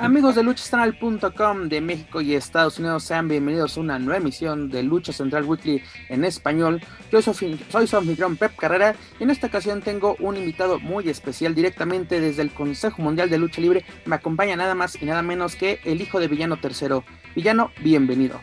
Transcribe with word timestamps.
Amigos 0.00 0.36
de 0.36 0.44
luchacentral.com 0.44 1.68
de 1.68 1.80
México 1.80 2.20
y 2.20 2.36
Estados 2.36 2.78
Unidos, 2.78 3.02
sean 3.02 3.26
bienvenidos 3.26 3.76
a 3.76 3.80
una 3.80 3.98
nueva 3.98 4.18
emisión 4.18 4.70
de 4.70 4.84
Lucha 4.84 5.12
Central 5.12 5.44
Weekly 5.44 5.82
en 6.08 6.24
español. 6.24 6.80
Yo 7.10 7.20
soy, 7.20 7.58
soy 7.68 7.88
su 7.88 7.96
anfitrión 7.96 8.36
Pep 8.36 8.54
Carrera 8.54 8.94
y 9.18 9.24
en 9.24 9.30
esta 9.30 9.48
ocasión 9.48 9.82
tengo 9.82 10.14
un 10.20 10.36
invitado 10.36 10.78
muy 10.78 11.08
especial 11.08 11.52
directamente 11.52 12.20
desde 12.20 12.42
el 12.42 12.52
Consejo 12.52 13.02
Mundial 13.02 13.28
de 13.28 13.38
Lucha 13.38 13.60
Libre. 13.60 13.84
Me 14.04 14.14
acompaña 14.14 14.54
nada 14.54 14.76
más 14.76 14.96
y 15.02 15.04
nada 15.04 15.22
menos 15.22 15.56
que 15.56 15.80
el 15.84 16.00
hijo 16.00 16.20
de 16.20 16.28
Villano 16.28 16.60
Tercero. 16.60 17.02
Villano, 17.34 17.72
bienvenido. 17.80 18.40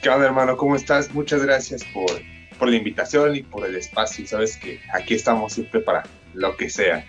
¿Qué 0.00 0.10
onda, 0.10 0.26
hermano? 0.26 0.56
¿Cómo 0.56 0.76
estás? 0.76 1.12
Muchas 1.12 1.42
gracias 1.42 1.82
por, 1.92 2.06
por 2.56 2.68
la 2.68 2.76
invitación 2.76 3.34
y 3.34 3.42
por 3.42 3.66
el 3.66 3.74
espacio. 3.74 4.24
Sabes 4.28 4.56
que 4.58 4.80
aquí 4.92 5.14
estamos 5.14 5.54
siempre 5.54 5.80
para 5.80 6.04
lo 6.34 6.56
que 6.56 6.70
sea. 6.70 7.04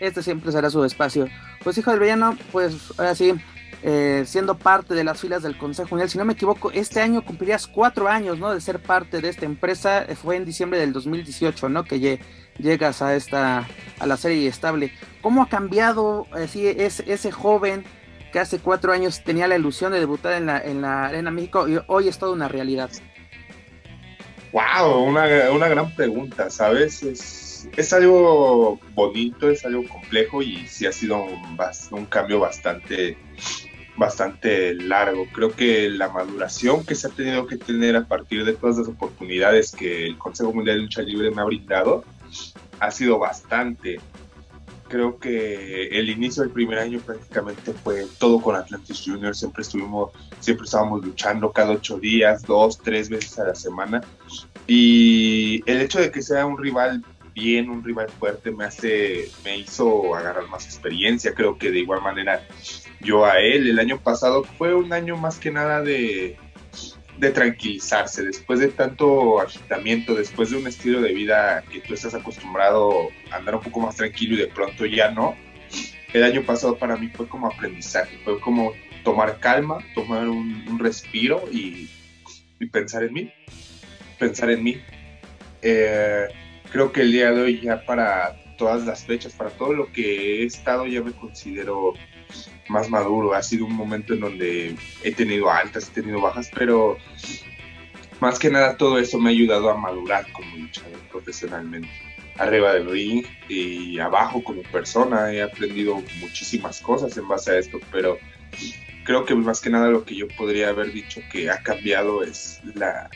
Este 0.00 0.20
siempre 0.20 0.50
será 0.50 0.68
su 0.68 0.84
espacio. 0.84 1.28
Pues 1.62 1.76
hijo 1.78 1.90
del 1.90 2.00
villano, 2.00 2.36
pues 2.52 2.92
ahora 2.98 3.14
sí, 3.14 3.34
eh, 3.82 4.24
siendo 4.26 4.58
parte 4.58 4.94
de 4.94 5.04
las 5.04 5.20
filas 5.20 5.42
del 5.42 5.56
Consejo 5.56 5.90
Mundial, 5.90 6.10
si 6.10 6.18
no 6.18 6.24
me 6.24 6.32
equivoco, 6.32 6.72
este 6.72 7.00
año 7.00 7.24
cumplirías 7.24 7.66
cuatro 7.66 8.08
años, 8.08 8.38
¿no? 8.38 8.52
De 8.52 8.60
ser 8.60 8.80
parte 8.80 9.20
de 9.20 9.28
esta 9.28 9.46
empresa, 9.46 10.02
eh, 10.02 10.16
fue 10.16 10.36
en 10.36 10.44
diciembre 10.44 10.80
del 10.80 10.92
2018, 10.92 11.68
¿no? 11.68 11.84
Que 11.84 12.20
llegas 12.58 13.02
a 13.02 13.14
esta, 13.14 13.68
a 14.00 14.06
la 14.06 14.16
serie 14.16 14.48
estable. 14.48 14.92
¿Cómo 15.20 15.42
ha 15.42 15.48
cambiado 15.48 16.26
así 16.32 16.66
ese, 16.66 17.04
ese 17.12 17.30
joven 17.30 17.84
que 18.32 18.40
hace 18.40 18.58
cuatro 18.58 18.92
años 18.92 19.22
tenía 19.22 19.46
la 19.46 19.56
ilusión 19.56 19.92
de 19.92 20.00
debutar 20.00 20.32
en 20.34 20.46
la, 20.46 20.58
en 20.58 20.82
la 20.82 21.06
Arena 21.06 21.30
México 21.30 21.68
y 21.68 21.78
hoy 21.86 22.08
es 22.08 22.18
toda 22.18 22.32
una 22.32 22.48
realidad? 22.48 22.90
Wow, 24.52 25.04
una, 25.04 25.50
una 25.52 25.68
gran 25.68 25.94
pregunta, 25.94 26.50
¿sabes? 26.50 27.02
Es 27.02 27.47
es, 27.76 27.92
algo 27.92 28.78
bonito, 28.94 29.50
es 29.50 29.64
algo 29.64 29.84
complejo 29.88 30.42
y 30.42 30.66
sí 30.66 30.86
ha 30.86 30.92
sido 30.92 31.22
un, 31.22 31.58
un 31.92 32.06
cambio 32.06 32.40
bastante, 32.40 33.16
bastante 33.96 34.74
largo. 34.74 35.26
Creo 35.32 35.52
que 35.52 35.88
la 35.90 36.08
maduración 36.08 36.84
que 36.84 36.94
se 36.94 37.08
ha 37.08 37.10
tenido 37.10 37.46
que 37.46 37.56
tener 37.56 37.96
a 37.96 38.06
partir 38.06 38.44
de 38.44 38.54
todas 38.54 38.78
las 38.78 38.88
oportunidades 38.88 39.72
que 39.72 40.06
el 40.06 40.18
Consejo 40.18 40.52
Mundial 40.52 40.76
de 40.76 40.82
Lucha 40.82 41.02
Libre 41.02 41.30
me 41.30 41.42
ha 41.42 41.44
brindado 41.44 42.04
ha 42.80 42.90
sido 42.90 43.18
bastante. 43.18 44.00
Creo 44.88 45.18
que 45.18 45.88
el 45.88 46.08
inicio 46.08 46.42
del 46.42 46.52
primer 46.52 46.78
año 46.78 46.98
prácticamente 47.00 47.72
fue 47.72 48.06
todo 48.18 48.40
con 48.40 48.56
Atlantis 48.56 49.02
Junior. 49.04 49.36
Siempre 49.36 49.62
estuvimos, 49.62 50.12
siempre 50.40 50.64
estábamos 50.64 51.04
luchando 51.04 51.52
cada 51.52 51.72
ocho 51.72 51.98
días, 51.98 52.42
dos, 52.42 52.78
tres 52.78 53.10
veces 53.10 53.38
a 53.38 53.44
la 53.44 53.54
semana. 53.54 54.02
Y 54.66 55.62
el 55.66 55.82
hecho 55.82 56.00
de 56.00 56.10
que 56.10 56.22
sea 56.22 56.46
un 56.46 56.56
rival 56.56 57.04
bien, 57.38 57.70
un 57.70 57.84
rival 57.84 58.08
fuerte, 58.10 58.50
me 58.50 58.64
hace, 58.64 59.30
me 59.44 59.58
hizo 59.58 60.14
agarrar 60.14 60.48
más 60.48 60.64
experiencia. 60.66 61.34
Creo 61.34 61.56
que 61.56 61.70
de 61.70 61.80
igual 61.80 62.02
manera 62.02 62.46
yo 63.00 63.24
a 63.24 63.40
él. 63.40 63.68
El 63.68 63.78
año 63.78 64.00
pasado 64.00 64.44
fue 64.44 64.74
un 64.74 64.92
año 64.92 65.16
más 65.16 65.38
que 65.38 65.50
nada 65.50 65.82
de, 65.82 66.36
de 67.18 67.30
tranquilizarse. 67.30 68.24
Después 68.24 68.60
de 68.60 68.68
tanto 68.68 69.40
agitamiento, 69.40 70.14
después 70.14 70.50
de 70.50 70.56
un 70.56 70.66
estilo 70.66 71.00
de 71.00 71.12
vida 71.12 71.62
que 71.70 71.80
tú 71.80 71.94
estás 71.94 72.14
acostumbrado 72.14 73.08
a 73.30 73.36
andar 73.36 73.54
un 73.56 73.62
poco 73.62 73.80
más 73.80 73.96
tranquilo 73.96 74.34
y 74.34 74.38
de 74.38 74.48
pronto 74.48 74.86
ya 74.86 75.10
no. 75.10 75.36
El 76.12 76.24
año 76.24 76.42
pasado 76.42 76.78
para 76.78 76.96
mí 76.96 77.08
fue 77.08 77.28
como 77.28 77.46
aprendizaje, 77.46 78.18
fue 78.24 78.40
como 78.40 78.72
tomar 79.04 79.38
calma, 79.40 79.78
tomar 79.94 80.26
un, 80.28 80.78
respiro 80.78 81.44
y, 81.52 81.90
y, 82.58 82.66
pensar 82.66 83.02
en 83.02 83.12
mí, 83.12 83.32
pensar 84.18 84.50
en 84.50 84.62
mí. 84.62 84.80
Eh, 85.60 86.28
creo 86.70 86.92
que 86.92 87.02
el 87.02 87.12
día 87.12 87.30
de 87.32 87.42
hoy 87.42 87.60
ya 87.60 87.84
para 87.84 88.36
todas 88.56 88.84
las 88.84 89.04
fechas, 89.04 89.32
para 89.32 89.50
todo 89.50 89.72
lo 89.72 89.92
que 89.92 90.42
he 90.42 90.44
estado, 90.44 90.86
ya 90.86 91.02
me 91.02 91.12
considero 91.12 91.94
más 92.68 92.90
maduro. 92.90 93.34
Ha 93.34 93.42
sido 93.42 93.66
un 93.66 93.74
momento 93.74 94.14
en 94.14 94.20
donde 94.20 94.76
he 95.02 95.12
tenido 95.12 95.50
altas, 95.50 95.88
he 95.88 96.00
tenido 96.00 96.20
bajas, 96.20 96.50
pero 96.54 96.98
más 98.20 98.38
que 98.38 98.50
nada 98.50 98.76
todo 98.76 98.98
eso 98.98 99.18
me 99.18 99.30
ha 99.30 99.32
ayudado 99.32 99.70
a 99.70 99.76
madurar 99.76 100.30
como 100.32 100.56
luchador 100.56 100.98
profesionalmente. 101.10 101.88
Arriba 102.36 102.72
del 102.72 102.90
ring 102.90 103.24
y 103.48 103.98
abajo 103.98 104.42
como 104.44 104.62
persona 104.62 105.32
he 105.32 105.42
aprendido 105.42 106.02
muchísimas 106.20 106.80
cosas 106.80 107.16
en 107.16 107.26
base 107.26 107.50
a 107.50 107.58
esto, 107.58 107.80
pero 107.90 108.18
creo 109.08 109.24
que 109.24 109.34
más 109.34 109.62
que 109.62 109.70
nada 109.70 109.88
lo 109.88 110.04
que 110.04 110.14
yo 110.14 110.28
podría 110.28 110.68
haber 110.68 110.92
dicho 110.92 111.22
que 111.32 111.48
ha 111.48 111.62
cambiado 111.62 112.22
es 112.22 112.60
la, 112.74 113.08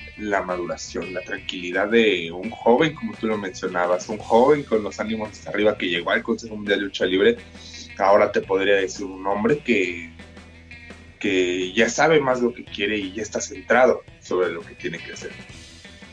maduración, 0.42 1.12
la 1.12 1.20
tranquilidad 1.20 1.90
de 1.90 2.32
un 2.32 2.48
joven, 2.48 2.94
como 2.94 3.12
tú 3.12 3.26
lo 3.26 3.36
mencionabas, 3.36 4.08
un 4.08 4.16
joven 4.16 4.62
con 4.62 4.82
los 4.82 4.98
ánimos 4.98 5.32
hasta 5.32 5.50
arriba 5.50 5.76
que 5.76 5.90
llegó 5.90 6.10
al 6.10 6.22
Consejo 6.22 6.56
Mundial 6.56 6.78
de 6.78 6.86
Lucha 6.86 7.04
Libre. 7.04 7.36
Ahora 7.98 8.32
te 8.32 8.40
podría 8.40 8.76
decir 8.76 9.04
un 9.04 9.26
hombre 9.26 9.58
que, 9.58 10.10
que 11.20 11.74
ya 11.74 11.90
sabe 11.90 12.20
más 12.20 12.40
lo 12.40 12.54
que 12.54 12.64
quiere 12.64 12.96
y 12.96 13.12
ya 13.12 13.20
está 13.20 13.42
centrado 13.42 14.00
sobre 14.18 14.50
lo 14.50 14.62
que 14.62 14.74
tiene 14.74 14.96
que 14.96 15.12
hacer. 15.12 15.32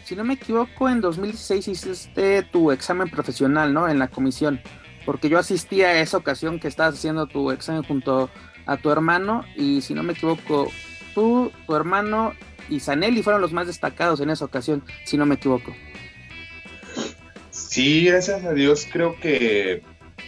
Si 0.04 0.14
no 0.14 0.26
me 0.26 0.34
equivoco, 0.34 0.90
en 0.90 1.00
2016 1.00 1.70
hiciste 1.70 2.44
tu 2.44 2.74
examen 2.74 3.10
profesional, 3.10 3.74
¿no? 3.74 3.88
En 3.88 3.98
la 3.98 4.10
comisión. 4.10 4.60
Porque 5.06 5.30
yo 5.30 5.40
asistí 5.40 5.84
a 5.84 6.02
esa 6.02 6.18
ocasión 6.18 6.60
que 6.60 6.68
estabas 6.68 6.96
haciendo 6.96 7.28
tu 7.28 7.50
examen 7.52 7.84
junto 7.84 8.30
a 8.70 8.78
tu 8.78 8.92
hermano 8.92 9.44
y 9.56 9.82
si 9.82 9.96
no 9.96 10.04
me 10.04 10.14
equivoco, 10.14 10.72
tú, 11.16 11.52
tu 11.66 11.76
hermano 11.76 12.34
y 12.70 12.80
Sanelli 12.80 13.24
fueron 13.24 13.42
los 13.42 13.52
más 13.52 13.66
destacados 13.66 14.20
en 14.20 14.30
esa 14.30 14.46
ocasión, 14.46 14.84
si 15.06 15.18
no 15.18 15.26
me 15.26 15.36
equivoco. 15.36 15.74
Sí, 17.50 18.06
gracias 18.06 18.46
a 18.46 18.54
Dios 18.54 18.88
creo 18.92 19.20
que 19.20 19.82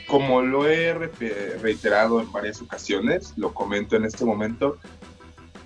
como 0.07 0.41
lo 0.41 0.67
he 0.67 0.93
reiterado 1.61 2.19
en 2.19 2.31
varias 2.31 2.61
ocasiones, 2.61 3.33
lo 3.37 3.53
comento 3.53 3.95
en 3.95 4.05
este 4.05 4.25
momento, 4.25 4.79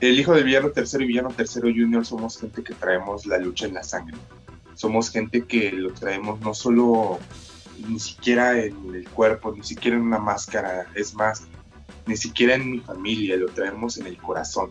el 0.02 0.20
hijo 0.20 0.34
del 0.34 0.44
villano 0.44 0.72
tercero 0.72 1.06
y 1.06 1.08
villano 1.08 1.30
tercero 1.30 1.70
junior 1.70 2.06
somos 2.06 2.38
gente 2.38 2.62
que 2.62 2.74
traemos 2.74 3.26
la 3.26 3.38
lucha 3.38 3.68
en 3.68 3.76
la 3.76 3.84
sangre. 3.84 4.18
Somos 4.74 5.10
gente 5.10 5.46
que 5.46 5.72
lo 5.72 5.94
traemos 5.94 6.42
no 6.42 6.54
solo 6.54 7.20
ni 7.88 8.00
siquiera 8.00 8.60
en 8.60 8.94
el 8.94 9.08
cuerpo, 9.10 9.54
ni 9.56 9.64
siquiera 9.64 9.96
en 9.96 10.04
una 10.04 10.20
máscara, 10.20 10.88
es 10.96 11.16
más, 11.16 11.48
ni 12.06 12.18
siquiera 12.18 12.56
en 12.56 12.72
mi 12.72 12.80
familia, 12.80 13.36
lo 13.38 13.48
traemos 13.48 13.98
en 13.98 14.08
el 14.08 14.18
corazón. 14.18 14.70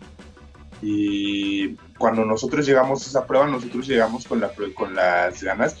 Y 0.81 1.75
cuando 1.97 2.25
nosotros 2.25 2.65
llegamos 2.65 3.05
a 3.05 3.09
esa 3.09 3.27
prueba, 3.27 3.47
nosotros 3.47 3.87
llegamos 3.87 4.25
con, 4.25 4.39
la, 4.39 4.51
con 4.73 4.95
las 4.95 5.41
ganas 5.41 5.77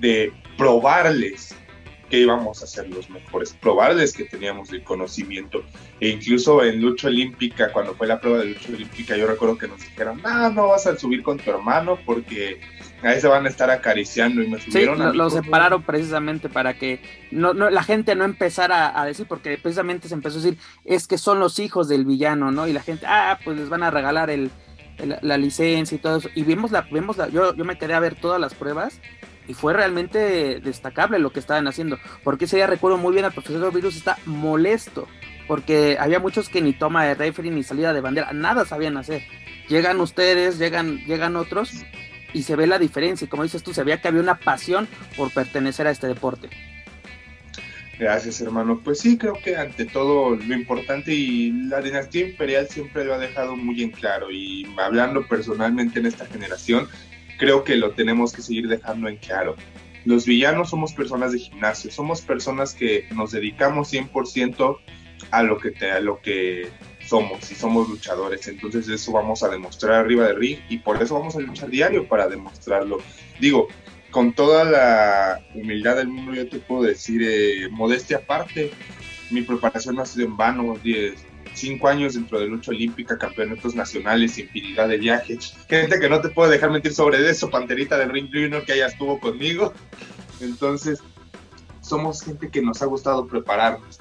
de 0.00 0.32
probarles 0.56 1.54
que 2.08 2.20
íbamos 2.20 2.62
a 2.62 2.66
ser 2.66 2.88
los 2.88 3.10
mejores, 3.10 3.52
probarles 3.52 4.14
que 4.14 4.24
teníamos 4.24 4.72
el 4.72 4.82
conocimiento. 4.82 5.62
E 6.00 6.08
incluso 6.08 6.64
en 6.64 6.80
lucha 6.80 7.08
olímpica, 7.08 7.70
cuando 7.72 7.94
fue 7.94 8.06
la 8.06 8.20
prueba 8.20 8.38
de 8.38 8.46
lucha 8.46 8.72
olímpica, 8.72 9.16
yo 9.16 9.26
recuerdo 9.26 9.58
que 9.58 9.68
nos 9.68 9.80
dijeron, 9.80 10.20
no, 10.22 10.50
no 10.50 10.68
vas 10.68 10.86
a 10.86 10.98
subir 10.98 11.22
con 11.22 11.38
tu 11.38 11.50
hermano 11.50 11.98
porque 12.06 12.60
ahí 13.02 13.20
se 13.20 13.28
van 13.28 13.46
a 13.46 13.48
estar 13.48 13.70
acariciando 13.70 14.42
y 14.42 14.48
me 14.48 14.60
subieron 14.60 15.12
sí, 15.12 15.16
lo, 15.16 15.30
separaron 15.30 15.82
precisamente 15.82 16.48
para 16.48 16.74
que 16.74 17.00
no, 17.30 17.52
la 17.52 17.82
gente 17.82 18.14
no 18.14 18.24
empezara 18.24 19.00
a 19.00 19.04
decir, 19.04 19.26
porque 19.26 19.58
precisamente 19.58 20.08
se 20.08 20.14
empezó 20.14 20.38
a 20.38 20.42
decir, 20.42 20.58
es 20.84 21.06
que 21.06 21.18
son 21.18 21.38
los 21.38 21.58
hijos 21.58 21.88
del 21.88 22.04
villano, 22.04 22.50
¿no? 22.50 22.66
Y 22.66 22.72
la 22.72 22.82
gente, 22.82 23.06
ah, 23.06 23.38
pues 23.44 23.56
les 23.56 23.68
van 23.68 23.82
a 23.82 23.90
regalar 23.90 24.30
el, 24.30 24.50
la 25.22 25.36
licencia 25.36 25.94
y 25.94 25.98
todo 25.98 26.16
eso. 26.16 26.28
Y 26.34 26.42
vimos 26.42 26.70
la, 26.70 26.82
vemos 26.90 27.16
la, 27.16 27.28
yo, 27.28 27.54
yo 27.54 27.64
me 27.64 27.78
quedé 27.78 27.94
a 27.94 28.00
ver 28.00 28.14
todas 28.14 28.40
las 28.40 28.54
pruebas 28.54 29.00
y 29.46 29.54
fue 29.54 29.72
realmente 29.72 30.60
destacable 30.60 31.18
lo 31.18 31.30
que 31.30 31.40
estaban 31.40 31.66
haciendo, 31.68 31.98
porque 32.22 32.44
ese 32.44 32.56
día 32.56 32.66
recuerdo 32.66 32.98
muy 32.98 33.12
bien 33.14 33.24
al 33.24 33.32
profesor 33.32 33.72
Virus 33.72 33.96
está 33.96 34.18
molesto, 34.26 35.08
porque 35.46 35.96
había 35.98 36.20
muchos 36.20 36.50
que 36.50 36.60
ni 36.60 36.74
toma 36.74 37.04
de 37.04 37.14
referee 37.14 37.50
ni 37.50 37.62
salida 37.62 37.94
de 37.94 38.02
bandera, 38.02 38.32
nada 38.34 38.66
sabían 38.66 38.98
hacer. 38.98 39.22
Llegan 39.68 40.00
ustedes, 40.00 40.58
llegan, 40.58 40.98
llegan 41.06 41.36
otros 41.36 41.84
y 42.32 42.42
se 42.42 42.56
ve 42.56 42.66
la 42.66 42.78
diferencia. 42.78 43.24
Y 43.24 43.28
como 43.28 43.42
dices 43.42 43.62
tú, 43.62 43.72
se 43.74 43.84
veía 43.84 44.00
que 44.00 44.08
había 44.08 44.20
una 44.20 44.38
pasión 44.38 44.88
por 45.16 45.32
pertenecer 45.32 45.86
a 45.86 45.90
este 45.90 46.06
deporte. 46.06 46.48
Gracias, 47.98 48.40
hermano. 48.40 48.80
Pues 48.82 49.00
sí, 49.00 49.18
creo 49.18 49.34
que 49.42 49.56
ante 49.56 49.84
todo 49.84 50.36
lo 50.36 50.54
importante 50.54 51.12
y 51.12 51.50
la 51.68 51.80
dinastía 51.80 52.28
imperial 52.28 52.68
siempre 52.68 53.04
lo 53.04 53.14
ha 53.14 53.18
dejado 53.18 53.56
muy 53.56 53.82
en 53.82 53.90
claro. 53.90 54.30
Y 54.30 54.66
hablando 54.78 55.26
personalmente 55.26 55.98
en 55.98 56.06
esta 56.06 56.24
generación, 56.26 56.88
creo 57.38 57.64
que 57.64 57.76
lo 57.76 57.90
tenemos 57.92 58.32
que 58.32 58.42
seguir 58.42 58.68
dejando 58.68 59.08
en 59.08 59.16
claro. 59.16 59.56
Los 60.04 60.26
villanos 60.26 60.70
somos 60.70 60.92
personas 60.92 61.32
de 61.32 61.40
gimnasio, 61.40 61.90
somos 61.90 62.20
personas 62.20 62.72
que 62.72 63.08
nos 63.12 63.32
dedicamos 63.32 63.92
100% 63.92 64.78
a 65.32 65.42
lo 65.42 65.58
que, 65.58 65.72
te, 65.72 65.90
a 65.90 66.00
lo 66.00 66.20
que 66.20 66.68
somos 67.08 67.50
y 67.50 67.54
somos 67.54 67.88
luchadores. 67.88 68.46
Entonces 68.48 68.88
eso 68.88 69.12
vamos 69.12 69.42
a 69.42 69.48
demostrar 69.48 69.94
arriba 69.94 70.26
de 70.26 70.34
ring 70.34 70.58
y 70.68 70.78
por 70.78 71.02
eso 71.02 71.18
vamos 71.18 71.36
a 71.36 71.40
luchar 71.40 71.70
diario 71.70 72.06
para 72.06 72.28
demostrarlo. 72.28 72.98
Digo, 73.40 73.68
con 74.10 74.32
toda 74.32 74.64
la 74.64 75.40
humildad 75.54 75.96
del 75.96 76.08
mundo 76.08 76.34
yo 76.34 76.48
te 76.48 76.58
puedo 76.58 76.82
decir, 76.82 77.22
eh, 77.24 77.68
modestia 77.70 78.18
aparte, 78.18 78.70
mi 79.30 79.42
preparación 79.42 79.98
ha 80.00 80.06
sido 80.06 80.26
en 80.26 80.36
vano, 80.36 80.76
10, 80.82 81.14
cinco 81.54 81.88
años 81.88 82.14
dentro 82.14 82.38
de 82.40 82.46
lucha 82.46 82.70
olímpica, 82.70 83.18
campeonatos 83.18 83.74
nacionales, 83.74 84.38
infinidad 84.38 84.88
de 84.88 84.98
viajes, 84.98 85.54
gente 85.68 85.98
que 85.98 86.08
no 86.08 86.20
te 86.20 86.28
puedo 86.28 86.50
dejar 86.50 86.70
mentir 86.70 86.94
sobre 86.94 87.28
eso, 87.28 87.50
Panterita 87.50 87.98
del 87.98 88.10
Ring 88.10 88.28
Junior 88.32 88.64
que 88.64 88.78
ya 88.78 88.86
estuvo 88.86 89.18
conmigo, 89.18 89.72
entonces 90.40 91.00
somos 91.80 92.22
gente 92.22 92.50
que 92.50 92.62
nos 92.62 92.82
ha 92.82 92.86
gustado 92.86 93.26
prepararnos 93.26 93.98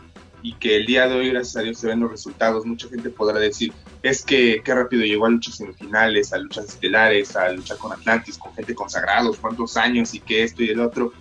y 0.47 0.53
que 0.53 0.77
el 0.77 0.85
día 0.85 1.09
de 1.09 1.15
hoy, 1.15 1.29
gracias 1.29 1.57
a 1.57 1.59
Dios, 1.59 1.77
se 1.77 1.87
ven 1.87 1.99
los 1.99 2.09
resultados. 2.09 2.65
Mucha 2.65 2.87
gente 2.87 3.09
podrá 3.09 3.37
decir, 3.37 3.73
es 4.01 4.23
que 4.23 4.61
qué 4.63 4.73
rápido 4.73 5.03
llegó 5.03 5.25
a 5.25 5.29
luchas 5.29 5.55
semifinales, 5.55 6.31
a 6.31 6.37
luchas 6.37 6.69
estelares, 6.69 7.35
a 7.35 7.49
luchar 7.51 7.77
con 7.77 7.91
Atlantis, 7.91 8.37
con 8.37 8.53
gente 8.53 8.73
consagrados, 8.73 9.35
cuántos 9.39 9.75
años 9.75 10.13
y 10.13 10.21
que 10.21 10.43
esto 10.43 10.63
y 10.63 10.69
el 10.69 10.79
otro. 10.79 11.11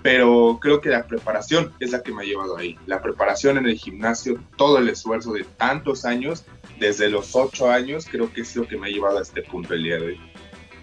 Pero 0.00 0.60
creo 0.62 0.80
que 0.80 0.90
la 0.90 1.08
preparación 1.08 1.72
es 1.80 1.90
la 1.90 2.04
que 2.04 2.12
me 2.12 2.22
ha 2.22 2.24
llevado 2.24 2.56
ahí. 2.56 2.78
La 2.86 3.02
preparación 3.02 3.58
en 3.58 3.66
el 3.66 3.76
gimnasio, 3.76 4.38
todo 4.56 4.78
el 4.78 4.88
esfuerzo 4.88 5.32
de 5.32 5.42
tantos 5.42 6.04
años, 6.04 6.44
desde 6.78 7.10
los 7.10 7.34
ocho 7.34 7.68
años, 7.68 8.06
creo 8.08 8.32
que 8.32 8.42
es 8.42 8.54
lo 8.54 8.68
que 8.68 8.76
me 8.76 8.86
ha 8.86 8.90
llevado 8.90 9.18
a 9.18 9.22
este 9.22 9.42
punto 9.42 9.74
el 9.74 9.82
día 9.82 9.96
de 9.96 10.06
hoy. 10.06 10.20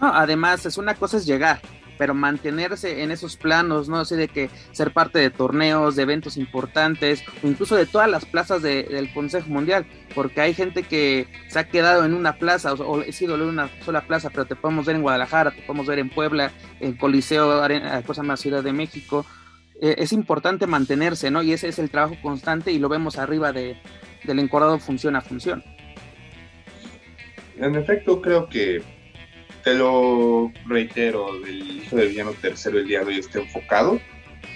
Además, 0.01 0.65
es 0.65 0.77
una 0.77 0.95
cosa 0.95 1.15
es 1.15 1.25
llegar, 1.25 1.62
pero 1.97 2.13
mantenerse 2.13 3.03
en 3.03 3.12
esos 3.12 3.38
planos, 3.38 3.89
¿no? 3.89 4.00
Así 4.00 4.15
de 4.15 4.27
que 4.27 4.50
ser 4.71 4.92
parte 4.92 5.19
de 5.19 5.30
torneos, 5.30 5.95
de 5.95 6.03
eventos 6.03 6.38
importantes, 6.38 7.24
o 7.44 7.47
incluso 7.47 7.75
de 7.75 7.86
todas 7.86 8.09
las 8.09 8.25
plazas 8.25 8.62
del 8.62 9.13
Consejo 9.13 9.50
Mundial, 9.50 9.86
porque 10.13 10.42
hay 10.42 10.53
gente 10.53 10.83
que 10.83 11.27
se 11.47 11.59
ha 11.59 11.68
quedado 11.69 12.06
en 12.06 12.13
una 12.13 12.38
plaza, 12.38 12.74
o, 12.74 13.01
he 13.01 13.12
sido 13.12 13.36
en 13.36 13.42
una 13.42 13.69
sola 13.83 14.01
plaza, 14.07 14.30
pero 14.30 14.45
te 14.45 14.56
podemos 14.56 14.86
ver 14.86 14.95
en 14.95 15.01
Guadalajara, 15.01 15.51
te 15.51 15.62
podemos 15.62 15.88
ver 15.88 16.00
en 16.00 16.09
Puebla, 16.09 16.51
en 16.80 16.94
Coliseo, 16.94 17.62
cosa 18.06 18.24
más 18.24 18.39
Ciudad 18.39 18.63
de 18.63 18.74
México. 18.74 19.25
Eh, 19.81 19.95
es 19.98 20.13
importante 20.13 20.68
mantenerse, 20.68 21.31
¿no? 21.31 21.44
Y 21.44 21.53
ese 21.53 21.68
es 21.68 21.80
el 21.80 21.89
trabajo 21.89 22.15
constante 22.21 22.71
y 22.71 22.80
lo 22.80 22.88
vemos 22.88 23.18
arriba 23.18 23.51
de, 23.51 23.77
del 24.24 24.39
encordado 24.39 24.80
función 24.80 25.15
a 25.15 25.21
función. 25.21 25.63
En 27.57 27.75
efecto, 27.75 28.21
creo 28.21 28.50
que 28.50 28.83
te 29.65 29.73
lo 29.73 30.51
reitero, 30.67 31.44
el 31.44 31.81
hijo 31.81 31.95
del 31.95 32.09
villano 32.09 32.33
tercero 32.33 32.77
el 32.77 32.88
día 32.88 33.00
de 33.00 33.07
hoy 33.07 33.17
está 33.17 33.39
enfocado, 33.39 34.00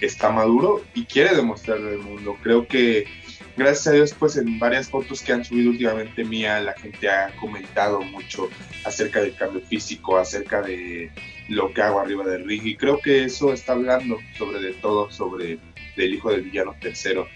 está 0.01 0.29
maduro 0.29 0.83
y 0.93 1.05
quiere 1.05 1.35
demostrarle 1.35 1.93
al 1.93 1.97
mundo. 1.97 2.37
Creo 2.43 2.67
que 2.67 3.05
gracias 3.57 3.87
a 3.87 3.91
Dios, 3.93 4.13
pues 4.13 4.37
en 4.37 4.59
varias 4.59 4.87
fotos 4.87 5.23
que 5.23 5.33
han 5.33 5.43
subido 5.43 5.71
últimamente 5.71 6.23
mía, 6.23 6.61
la 6.61 6.73
gente 6.73 7.09
ha 7.09 7.35
comentado 7.39 8.01
mucho 8.01 8.49
acerca 8.85 9.21
del 9.21 9.35
cambio 9.35 9.61
físico, 9.61 10.15
acerca 10.15 10.61
de 10.61 11.11
lo 11.47 11.73
que 11.73 11.81
hago 11.81 11.99
arriba 11.99 12.23
del 12.25 12.45
ring 12.45 12.67
y 12.67 12.77
creo 12.77 12.99
que 12.99 13.23
eso 13.23 13.51
está 13.51 13.73
hablando 13.73 14.19
sobre 14.37 14.59
de 14.59 14.73
todo, 14.73 15.09
sobre 15.09 15.57
el 15.97 16.13
hijo 16.13 16.29
del 16.29 16.43
villano 16.43 16.75
tercero. 16.79 17.27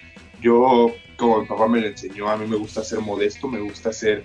Yo, 0.43 0.93
como 1.17 1.41
mi 1.41 1.47
papá 1.47 1.67
me 1.67 1.81
lo 1.81 1.87
enseñó, 1.87 2.29
a 2.29 2.37
mí 2.37 2.45
me 2.45 2.55
gusta 2.55 2.83
ser 2.83 2.99
modesto, 2.99 3.47
me 3.47 3.61
gusta 3.61 3.91
ser 3.91 4.23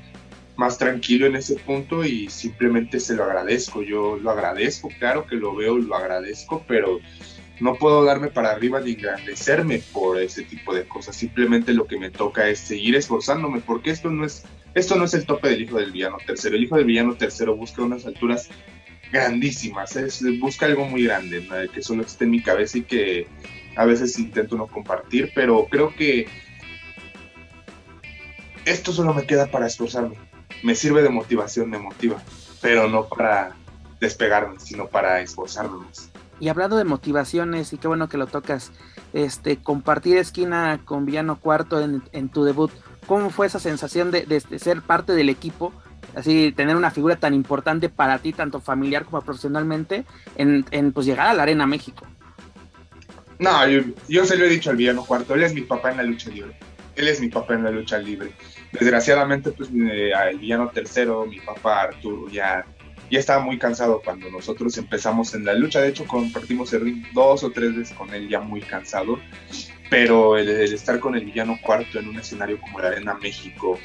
más 0.58 0.76
tranquilo 0.76 1.26
en 1.26 1.36
ese 1.36 1.54
punto 1.54 2.04
y 2.04 2.28
simplemente 2.28 2.98
se 2.98 3.14
lo 3.14 3.22
agradezco. 3.22 3.80
Yo 3.82 4.16
lo 4.16 4.30
agradezco, 4.32 4.88
claro 4.98 5.24
que 5.24 5.36
lo 5.36 5.54
veo, 5.54 5.78
lo 5.78 5.94
agradezco, 5.94 6.64
pero 6.66 6.98
no 7.60 7.76
puedo 7.76 8.04
darme 8.04 8.26
para 8.26 8.50
arriba 8.50 8.80
ni 8.80 8.90
engrandecerme 8.90 9.80
por 9.92 10.20
ese 10.20 10.42
tipo 10.42 10.74
de 10.74 10.86
cosas. 10.86 11.14
Simplemente 11.14 11.72
lo 11.72 11.86
que 11.86 11.96
me 11.96 12.10
toca 12.10 12.48
es 12.48 12.58
seguir 12.58 12.96
esforzándome, 12.96 13.60
porque 13.60 13.90
esto 13.90 14.10
no 14.10 14.26
es, 14.26 14.42
esto 14.74 14.96
no 14.96 15.04
es 15.04 15.14
el 15.14 15.26
tope 15.26 15.48
del 15.48 15.62
hijo 15.62 15.78
del 15.78 15.92
villano 15.92 16.16
tercero. 16.26 16.56
El 16.56 16.64
hijo 16.64 16.74
del 16.74 16.86
villano 16.86 17.14
tercero 17.14 17.54
busca 17.54 17.82
unas 17.82 18.04
alturas 18.04 18.48
grandísimas, 19.12 19.96
busca 20.40 20.66
algo 20.66 20.86
muy 20.86 21.04
grande, 21.04 21.46
que 21.72 21.82
solo 21.82 22.02
esté 22.02 22.24
en 22.24 22.32
mi 22.32 22.42
cabeza 22.42 22.78
y 22.78 22.82
que 22.82 23.28
a 23.76 23.84
veces 23.84 24.18
intento 24.18 24.56
no 24.56 24.66
compartir, 24.66 25.30
pero 25.36 25.68
creo 25.70 25.94
que 25.94 26.26
esto 28.64 28.92
solo 28.92 29.14
me 29.14 29.24
queda 29.24 29.46
para 29.46 29.68
esforzarme 29.68 30.16
me 30.62 30.74
sirve 30.74 31.02
de 31.02 31.08
motivación, 31.08 31.70
me 31.70 31.78
motiva, 31.78 32.22
pero 32.60 32.88
no 32.88 33.06
para 33.08 33.54
despegarme, 34.00 34.58
sino 34.60 34.86
para 34.86 35.20
esforzarme 35.20 35.78
más. 35.78 36.10
Y 36.40 36.48
hablando 36.48 36.76
de 36.76 36.84
motivaciones, 36.84 37.72
y 37.72 37.78
qué 37.78 37.88
bueno 37.88 38.08
que 38.08 38.16
lo 38.16 38.26
tocas, 38.26 38.70
este, 39.12 39.56
compartir 39.56 40.18
esquina 40.18 40.80
con 40.84 41.04
Villano 41.04 41.40
Cuarto 41.40 41.80
en, 41.80 42.28
tu 42.28 42.44
debut, 42.44 42.70
¿cómo 43.06 43.30
fue 43.30 43.46
esa 43.46 43.58
sensación 43.58 44.10
de, 44.10 44.40
ser 44.58 44.82
parte 44.82 45.12
del 45.14 45.30
equipo? 45.30 45.72
Así, 46.14 46.52
tener 46.52 46.76
una 46.76 46.90
figura 46.90 47.16
tan 47.16 47.34
importante 47.34 47.88
para 47.88 48.18
ti, 48.18 48.32
tanto 48.32 48.60
familiar 48.60 49.04
como 49.04 49.20
profesionalmente, 49.22 50.04
en, 50.36 50.92
pues 50.92 51.06
llegar 51.06 51.26
a 51.26 51.34
la 51.34 51.42
Arena 51.42 51.66
México. 51.66 52.06
No, 53.40 53.68
yo, 53.68 53.82
yo, 54.08 54.24
se 54.24 54.36
lo 54.36 54.44
he 54.44 54.48
dicho 54.48 54.70
al 54.70 54.76
Villano 54.76 55.04
Cuarto, 55.04 55.34
él 55.34 55.42
es 55.42 55.54
mi 55.54 55.62
papá 55.62 55.90
en 55.90 55.98
la 55.98 56.02
lucha 56.04 56.30
libre. 56.30 56.56
Él 56.96 57.06
es 57.06 57.20
mi 57.20 57.28
papá 57.28 57.54
en 57.54 57.64
la 57.64 57.70
lucha 57.70 57.98
libre 57.98 58.32
desgraciadamente, 58.72 59.50
pues 59.52 59.70
el 59.70 60.38
villano 60.38 60.70
tercero, 60.70 61.26
mi 61.26 61.40
papá 61.40 61.82
Arturo, 61.82 62.28
ya, 62.30 62.66
ya 63.10 63.18
estaba 63.18 63.42
muy 63.42 63.58
cansado 63.58 64.00
cuando 64.04 64.30
nosotros 64.30 64.76
empezamos 64.78 65.34
en 65.34 65.44
la 65.44 65.54
lucha. 65.54 65.80
De 65.80 65.88
hecho, 65.88 66.06
compartimos 66.06 66.72
el 66.72 66.82
ring 66.82 67.04
dos 67.12 67.44
o 67.44 67.50
tres 67.50 67.76
veces 67.76 67.96
con 67.96 68.12
él, 68.12 68.28
ya 68.28 68.40
muy 68.40 68.60
cansado. 68.60 69.18
Pero 69.90 70.36
el, 70.36 70.48
estar 70.48 71.00
con 71.00 71.14
el 71.16 71.24
villano 71.24 71.58
cuarto 71.62 71.98
en 71.98 72.08
un 72.08 72.18
escenario 72.18 72.60
como 72.60 72.80
la 72.80 72.88
Arena 72.88 73.14
México, 73.14 73.78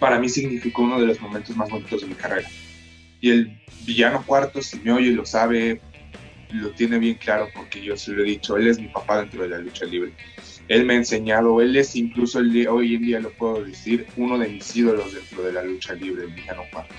para 0.00 0.18
mí 0.18 0.28
significó 0.28 0.82
uno 0.82 1.00
de 1.00 1.06
los 1.06 1.20
momentos 1.20 1.56
más 1.56 1.70
bonitos 1.70 2.00
de 2.00 2.08
mi 2.08 2.14
carrera. 2.14 2.48
Y 3.20 3.30
el 3.30 3.60
villano 3.86 4.24
cuarto, 4.26 4.60
si 4.60 4.80
me 4.80 4.90
oye 4.90 5.12
lo 5.12 5.24
sabe, 5.24 5.80
lo 6.50 6.70
tiene 6.70 6.98
bien 6.98 7.14
claro 7.14 7.48
porque 7.54 7.80
yo 7.80 7.96
se 7.96 8.10
lo 8.10 8.22
he 8.22 8.26
dicho, 8.26 8.56
él 8.56 8.66
es 8.66 8.80
mi 8.80 8.88
papá 8.88 9.20
dentro 9.20 9.42
de 9.42 9.50
la 9.50 9.58
lucha 9.58 9.84
libre 9.84 10.12
él 10.72 10.86
me 10.86 10.94
ha 10.94 10.96
enseñado, 10.96 11.60
él 11.60 11.76
es 11.76 11.94
incluso 11.96 12.38
el 12.38 12.66
hoy 12.66 12.94
en 12.94 13.02
día 13.02 13.20
lo 13.20 13.30
puedo 13.30 13.62
decir, 13.62 14.06
uno 14.16 14.38
de 14.38 14.48
mis 14.48 14.74
ídolos 14.74 15.12
dentro 15.12 15.42
de 15.42 15.52
la 15.52 15.62
lucha 15.62 15.92
libre, 15.92 16.26
Villano 16.26 16.62
Cuarto. 16.72 16.94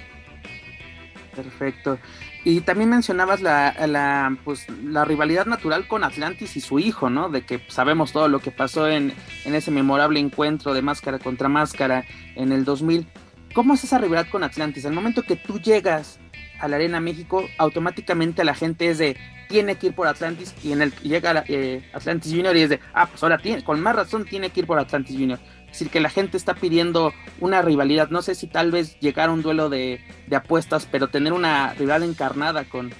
Perfecto. 1.35 1.97
Y 2.45 2.61
también 2.61 2.91
mencionabas 2.91 3.41
la, 3.41 3.75
la, 3.87 4.37
pues, 4.43 4.67
la 4.83 5.05
rivalidad 5.05 5.47
natural 5.47 5.87
con 5.87 6.03
Atlantis 6.03 6.55
y 6.55 6.61
su 6.61 6.77
hijo, 6.77 7.09
¿no? 7.09 7.29
De 7.29 7.47
que 7.47 7.61
sabemos 7.67 8.11
todo 8.11 8.27
lo 8.27 8.39
que 8.39 8.51
pasó 8.51 8.87
en, 8.87 9.11
en 9.43 9.55
ese 9.55 9.71
memorable 9.71 10.19
encuentro 10.19 10.75
de 10.75 10.83
máscara 10.83 11.17
contra 11.17 11.49
máscara 11.49 12.05
en 12.35 12.51
el 12.51 12.65
2000. 12.65 13.07
¿Cómo 13.55 13.73
es 13.73 13.83
esa 13.83 13.97
rivalidad 13.97 14.29
con 14.29 14.43
Atlantis? 14.43 14.85
Al 14.85 14.93
momento 14.93 15.23
que 15.23 15.35
tú 15.35 15.59
llegas 15.59 16.19
a 16.63 16.69
la 16.69 16.77
Arena 16.77 17.01
México, 17.01 17.49
automáticamente 17.57 18.45
la 18.45 18.55
gente 18.55 18.89
es 18.89 18.97
de 18.97 19.17
tiene 19.49 19.75
que 19.75 19.87
ir 19.87 19.93
por 19.93 20.07
Atlantis 20.07 20.55
y 20.63 20.71
en 20.71 20.81
el 20.81 20.93
llega 21.01 21.43
eh, 21.49 21.83
Atlantis 21.91 22.31
Junior 22.31 22.55
y 22.55 22.61
es 22.61 22.69
de 22.69 22.79
ah 22.93 23.07
pues 23.07 23.21
ahora 23.21 23.37
tiene, 23.37 23.65
con 23.65 23.81
más 23.81 23.93
razón 23.93 24.23
tiene 24.23 24.49
que 24.49 24.61
ir 24.61 24.65
por 24.65 24.79
Atlantis 24.79 25.17
Junior. 25.17 25.39
Es 25.65 25.79
decir, 25.79 25.89
que 25.89 25.99
la 25.99 26.09
gente 26.09 26.37
está 26.37 26.53
pidiendo 26.53 27.13
una 27.39 27.61
rivalidad. 27.63 28.09
No 28.09 28.21
sé 28.21 28.35
si 28.35 28.47
tal 28.47 28.71
vez 28.71 28.97
llegar 28.99 29.29
a 29.29 29.33
un 29.33 29.41
duelo 29.41 29.69
de, 29.69 29.99
apuestas, 30.31 30.87
pero 30.89 31.07
tener 31.07 31.33
una 31.33 31.73
rivalidad 31.73 32.07
encarnada 32.07 32.63
con, 32.63 32.91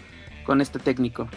con 0.44 0.60
este 0.60 0.80
técnico. 0.80 1.30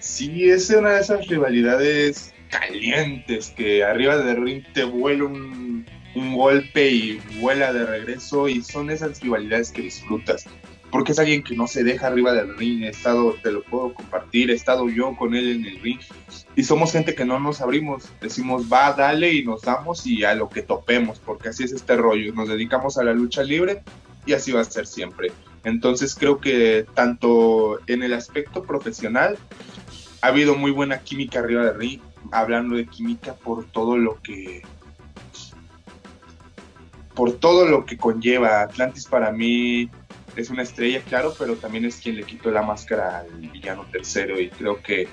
Sí, 0.00 0.50
es 0.50 0.68
una 0.70 0.90
de 0.90 1.00
esas 1.00 1.26
rivalidades 1.28 2.34
calientes 2.50 3.54
que 3.56 3.84
arriba 3.84 4.18
del 4.18 4.42
ring 4.42 4.64
te 4.74 4.82
vuela 4.84 5.24
un, 5.24 5.86
un 6.16 6.34
golpe 6.34 6.90
y 6.90 7.20
vuela 7.40 7.72
de 7.72 7.86
regreso 7.86 8.48
y 8.48 8.62
son 8.62 8.90
esas 8.90 9.20
rivalidades 9.20 9.70
que 9.70 9.82
disfrutas 9.82 10.46
porque 10.90 11.12
es 11.12 11.18
alguien 11.18 11.42
que 11.42 11.56
no 11.56 11.66
se 11.66 11.84
deja 11.84 12.06
arriba 12.06 12.32
del 12.32 12.56
ring, 12.56 12.84
he 12.84 12.88
estado, 12.88 13.34
te 13.42 13.50
lo 13.50 13.62
puedo 13.62 13.94
compartir, 13.94 14.50
he 14.50 14.54
estado 14.54 14.88
yo 14.88 15.16
con 15.16 15.34
él 15.34 15.50
en 15.50 15.64
el 15.64 15.80
ring 15.80 15.98
y 16.54 16.62
somos 16.62 16.92
gente 16.92 17.14
que 17.14 17.24
no 17.24 17.38
nos 17.40 17.60
abrimos, 17.60 18.08
decimos 18.20 18.72
va, 18.72 18.92
dale 18.92 19.32
y 19.32 19.44
nos 19.44 19.62
damos 19.62 20.06
y 20.06 20.24
a 20.24 20.34
lo 20.34 20.48
que 20.48 20.62
topemos, 20.62 21.18
porque 21.18 21.48
así 21.48 21.64
es 21.64 21.72
este 21.72 21.96
rollo, 21.96 22.32
nos 22.34 22.48
dedicamos 22.48 22.98
a 22.98 23.04
la 23.04 23.12
lucha 23.12 23.42
libre 23.42 23.82
y 24.24 24.32
así 24.32 24.52
va 24.52 24.60
a 24.60 24.64
ser 24.64 24.86
siempre. 24.86 25.32
Entonces 25.64 26.14
creo 26.14 26.40
que 26.40 26.86
tanto 26.94 27.80
en 27.88 28.02
el 28.02 28.14
aspecto 28.14 28.62
profesional 28.62 29.36
ha 30.22 30.28
habido 30.28 30.54
muy 30.54 30.70
buena 30.70 31.00
química 31.00 31.40
arriba 31.40 31.64
del 31.64 31.78
ring, 31.78 32.00
hablando 32.30 32.76
de 32.76 32.86
química 32.86 33.34
por 33.34 33.64
todo 33.64 33.98
lo 33.98 34.20
que 34.22 34.62
por 37.14 37.32
todo 37.32 37.66
lo 37.66 37.86
que 37.86 37.96
conlleva 37.96 38.60
Atlantis 38.60 39.06
para 39.06 39.32
mí 39.32 39.90
es 40.36 40.50
una 40.50 40.62
estrella, 40.62 41.00
claro, 41.02 41.34
pero 41.38 41.56
también 41.56 41.84
es 41.84 41.96
quien 41.96 42.16
le 42.16 42.24
quitó 42.24 42.50
la 42.50 42.62
máscara 42.62 43.20
al 43.20 43.40
villano 43.40 43.86
tercero 43.90 44.38
y 44.40 44.50
creo 44.50 44.82
que 44.82 45.08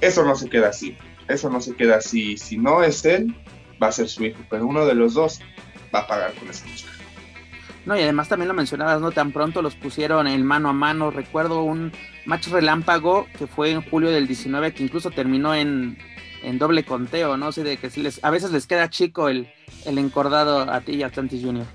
eso 0.00 0.24
no 0.24 0.36
se 0.36 0.48
queda 0.48 0.68
así. 0.68 0.96
Eso 1.28 1.50
no 1.50 1.60
se 1.60 1.74
queda 1.74 1.96
así. 1.96 2.36
Si 2.36 2.56
no 2.56 2.82
es 2.82 3.04
él, 3.04 3.34
va 3.82 3.88
a 3.88 3.92
ser 3.92 4.08
su 4.08 4.24
hijo, 4.24 4.40
pero 4.48 4.66
uno 4.66 4.86
de 4.86 4.94
los 4.94 5.14
dos 5.14 5.40
va 5.94 6.00
a 6.00 6.06
pagar 6.06 6.34
con 6.34 6.48
esa 6.48 6.66
máscara. 6.66 6.94
No, 7.86 7.96
y 7.96 8.02
además 8.02 8.28
también 8.28 8.48
lo 8.48 8.54
mencionabas, 8.54 9.00
¿no? 9.00 9.12
Tan 9.12 9.32
pronto 9.32 9.60
los 9.60 9.74
pusieron 9.74 10.26
en 10.26 10.44
mano 10.44 10.70
a 10.70 10.72
mano. 10.72 11.10
Recuerdo 11.10 11.62
un 11.62 11.92
match 12.24 12.48
relámpago 12.48 13.26
que 13.38 13.46
fue 13.46 13.72
en 13.72 13.82
julio 13.82 14.10
del 14.10 14.26
19, 14.26 14.72
que 14.72 14.82
incluso 14.82 15.10
terminó 15.10 15.54
en, 15.54 15.98
doble 16.58 16.84
conteo, 16.84 17.36
¿no? 17.36 17.52
sé 17.52 17.62
de 17.62 17.78
que 17.78 17.90
si 17.90 18.02
les, 18.02 18.22
a 18.22 18.30
veces 18.30 18.52
les 18.52 18.66
queda 18.66 18.90
chico 18.90 19.28
el, 19.28 19.50
el 19.86 19.98
encordado 19.98 20.70
a 20.70 20.80
ti 20.82 20.92
y 20.92 21.02
a 21.02 21.06
Atlantis 21.06 21.42
Junior. 21.42 21.66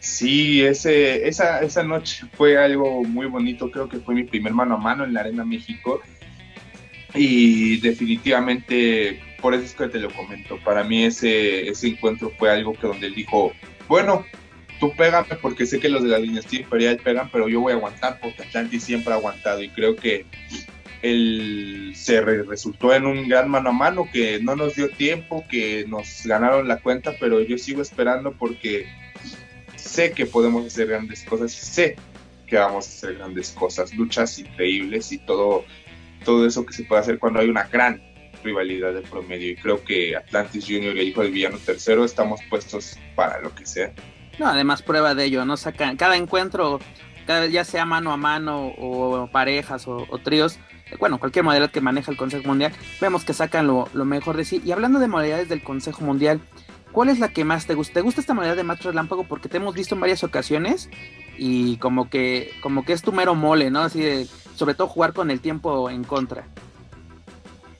Sí, 0.00 0.62
ese, 0.62 1.28
esa, 1.28 1.60
esa 1.60 1.82
noche 1.82 2.24
fue 2.32 2.56
algo 2.56 3.04
muy 3.04 3.26
bonito, 3.26 3.70
creo 3.70 3.88
que 3.88 3.98
fue 3.98 4.14
mi 4.14 4.24
primer 4.24 4.52
mano 4.52 4.74
a 4.74 4.78
mano 4.78 5.04
en 5.04 5.14
la 5.14 5.20
Arena 5.20 5.44
México. 5.44 6.00
Y 7.14 7.78
definitivamente 7.80 9.20
por 9.40 9.54
eso 9.54 9.64
es 9.64 9.74
que 9.74 9.88
te 9.88 9.98
lo 9.98 10.10
comento, 10.10 10.58
para 10.64 10.84
mí 10.84 11.04
ese, 11.04 11.68
ese 11.68 11.88
encuentro 11.88 12.32
fue 12.38 12.50
algo 12.50 12.74
que 12.74 12.86
donde 12.86 13.06
él 13.06 13.14
dijo, 13.14 13.52
bueno, 13.88 14.24
tú 14.78 14.92
pégame 14.96 15.36
porque 15.40 15.66
sé 15.66 15.80
que 15.80 15.88
los 15.88 16.02
de 16.02 16.08
la 16.08 16.18
dinastía 16.18 16.60
imperial 16.60 16.98
pegan, 16.98 17.30
pero 17.30 17.48
yo 17.48 17.60
voy 17.60 17.72
a 17.72 17.76
aguantar 17.76 18.18
porque 18.20 18.42
Atlantis 18.42 18.84
siempre 18.84 19.12
ha 19.12 19.16
aguantado 19.16 19.62
y 19.62 19.68
creo 19.70 19.96
que 19.96 20.26
él 21.02 21.92
se 21.94 22.20
resultó 22.20 22.94
en 22.94 23.06
un 23.06 23.28
gran 23.28 23.48
mano 23.48 23.70
a 23.70 23.72
mano 23.72 24.08
que 24.12 24.38
no 24.40 24.54
nos 24.54 24.74
dio 24.74 24.90
tiempo, 24.90 25.44
que 25.50 25.84
nos 25.88 26.22
ganaron 26.26 26.68
la 26.68 26.78
cuenta, 26.78 27.14
pero 27.18 27.40
yo 27.40 27.56
sigo 27.56 27.80
esperando 27.80 28.32
porque 28.32 28.86
sé 29.88 30.12
que 30.12 30.26
podemos 30.26 30.66
hacer 30.66 30.88
grandes 30.88 31.24
cosas 31.24 31.52
y 31.54 31.66
sé 31.66 31.96
que 32.46 32.56
vamos 32.56 32.86
a 32.86 32.90
hacer 32.90 33.14
grandes 33.14 33.50
cosas, 33.52 33.94
luchas 33.94 34.38
increíbles 34.38 35.12
y 35.12 35.18
todo, 35.18 35.64
todo 36.24 36.46
eso 36.46 36.66
que 36.66 36.72
se 36.72 36.84
puede 36.84 37.00
hacer 37.00 37.18
cuando 37.18 37.40
hay 37.40 37.48
una 37.48 37.64
gran 37.64 38.02
rivalidad 38.42 38.92
de 38.92 39.02
promedio. 39.02 39.52
Y 39.52 39.56
creo 39.56 39.82
que 39.84 40.16
Atlantis 40.16 40.64
Junior 40.66 40.96
y 40.96 41.00
el 41.00 41.08
hijo 41.08 41.22
del 41.22 41.32
villano 41.32 41.58
tercero 41.58 42.04
estamos 42.04 42.40
puestos 42.50 42.98
para 43.14 43.40
lo 43.40 43.54
que 43.54 43.64
sea. 43.64 43.92
No, 44.38 44.46
además 44.46 44.82
prueba 44.82 45.14
de 45.14 45.26
ello, 45.26 45.44
¿no? 45.44 45.56
Sacan 45.56 45.96
cada 45.96 46.16
encuentro, 46.16 46.80
ya 47.50 47.64
sea 47.64 47.84
mano 47.84 48.12
a 48.12 48.16
mano 48.16 48.72
o 48.78 49.28
parejas 49.30 49.86
o, 49.86 50.06
tríos, 50.24 50.58
bueno, 50.98 51.20
cualquier 51.20 51.44
modalidad 51.44 51.70
que 51.70 51.80
maneja 51.80 52.10
el 52.10 52.16
Consejo 52.16 52.48
Mundial, 52.48 52.72
vemos 53.00 53.24
que 53.24 53.32
sacan 53.32 53.66
lo, 53.66 53.88
lo, 53.92 54.04
mejor 54.04 54.36
de 54.36 54.44
sí. 54.44 54.60
Y 54.64 54.72
hablando 54.72 54.98
de 54.98 55.06
modalidades 55.06 55.48
del 55.48 55.62
Consejo 55.62 56.04
Mundial, 56.04 56.40
¿Cuál 56.92 57.08
es 57.08 57.18
la 57.18 57.28
que 57.28 57.44
más 57.44 57.66
te 57.66 57.74
gusta? 57.74 57.94
¿Te 57.94 58.00
gusta 58.00 58.20
esta 58.20 58.34
manera 58.34 58.56
de 58.56 58.64
match 58.64 58.82
relámpago? 58.82 59.24
Porque 59.24 59.48
te 59.48 59.58
hemos 59.58 59.74
visto 59.74 59.94
en 59.94 60.00
varias 60.00 60.24
ocasiones 60.24 60.88
y 61.38 61.76
como 61.76 62.10
que, 62.10 62.52
como 62.62 62.84
que 62.84 62.92
es 62.92 63.02
tu 63.02 63.12
mero 63.12 63.34
mole, 63.34 63.70
¿no? 63.70 63.80
Así 63.80 64.00
de, 64.00 64.26
sobre 64.56 64.74
todo 64.74 64.88
jugar 64.88 65.12
con 65.12 65.30
el 65.30 65.40
tiempo 65.40 65.88
en 65.88 66.04
contra. 66.04 66.46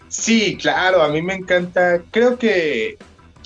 Sí, 0.08 0.56
claro, 0.56 1.02
a 1.02 1.08
mí 1.08 1.22
me 1.22 1.34
encanta, 1.34 2.02
creo 2.10 2.38
que 2.38 2.98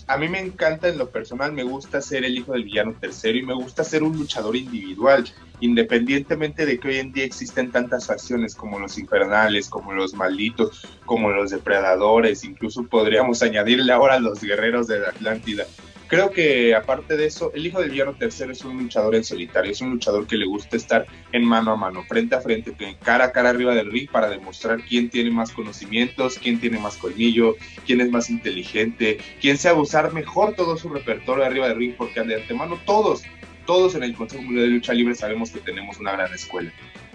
a 0.06 0.18
mí 0.18 0.28
me 0.28 0.38
encanta 0.38 0.88
en 0.88 0.98
lo 0.98 1.08
personal, 1.10 1.52
me 1.52 1.62
gusta 1.62 2.00
ser 2.00 2.24
el 2.24 2.36
hijo 2.36 2.52
del 2.52 2.64
villano 2.64 2.94
tercero 3.00 3.38
y 3.38 3.42
me 3.42 3.54
gusta 3.54 3.84
ser 3.84 4.02
un 4.02 4.16
luchador 4.16 4.54
individual, 4.54 5.24
independientemente 5.60 6.66
de 6.66 6.78
que 6.78 6.88
hoy 6.88 6.98
en 6.98 7.12
día 7.12 7.24
existen 7.24 7.70
tantas 7.70 8.06
facciones 8.06 8.54
como 8.54 8.78
los 8.78 8.98
infernales, 8.98 9.68
como 9.68 9.92
los 9.92 10.14
malditos, 10.14 10.86
como 11.06 11.30
los 11.30 11.50
depredadores, 11.50 12.44
incluso 12.44 12.84
podríamos 12.84 13.42
añadirle 13.42 13.92
ahora 13.92 14.18
los 14.18 14.40
guerreros 14.40 14.86
de 14.88 15.00
la 15.00 15.08
Atlántida. 15.08 15.64
Creo 16.06 16.30
que 16.30 16.74
aparte 16.74 17.16
de 17.16 17.26
eso, 17.26 17.50
el 17.54 17.66
hijo 17.66 17.80
del 17.80 17.90
villano 17.90 18.14
tercero 18.14 18.52
es 18.52 18.62
un 18.62 18.78
luchador 18.78 19.14
en 19.14 19.24
solitario, 19.24 19.72
es 19.72 19.80
un 19.80 19.90
luchador 19.90 20.26
que 20.26 20.36
le 20.36 20.44
gusta 20.44 20.76
estar 20.76 21.06
en 21.32 21.44
mano 21.44 21.72
a 21.72 21.76
mano, 21.76 22.04
frente 22.04 22.34
a 22.34 22.40
frente, 22.40 22.74
cara 23.02 23.26
a 23.26 23.32
cara 23.32 23.50
arriba 23.50 23.74
del 23.74 23.90
ring 23.90 24.08
para 24.10 24.28
demostrar 24.28 24.82
quién 24.84 25.08
tiene 25.08 25.30
más 25.30 25.50
conocimientos, 25.50 26.38
quién 26.38 26.60
tiene 26.60 26.78
más 26.78 26.98
colmillo, 26.98 27.56
quién 27.86 28.02
es 28.02 28.10
más 28.10 28.28
inteligente, 28.28 29.18
quién 29.40 29.56
sabe 29.56 29.80
usar 29.80 30.12
mejor 30.12 30.54
todo 30.54 30.76
su 30.76 30.90
repertorio 30.90 31.44
arriba 31.44 31.68
del 31.68 31.78
ring, 31.78 31.94
porque 31.96 32.22
de 32.22 32.36
antemano 32.36 32.78
todos, 32.84 33.22
todos 33.66 33.94
en 33.94 34.02
el 34.02 34.14
Consejo 34.14 34.42
Mundial 34.42 34.66
de 34.66 34.72
Lucha 34.72 34.92
Libre 34.92 35.14
sabemos 35.14 35.50
que 35.50 35.60
tenemos 35.60 35.98
una 35.98 36.12
gran 36.12 36.32
escuela. 36.34 36.70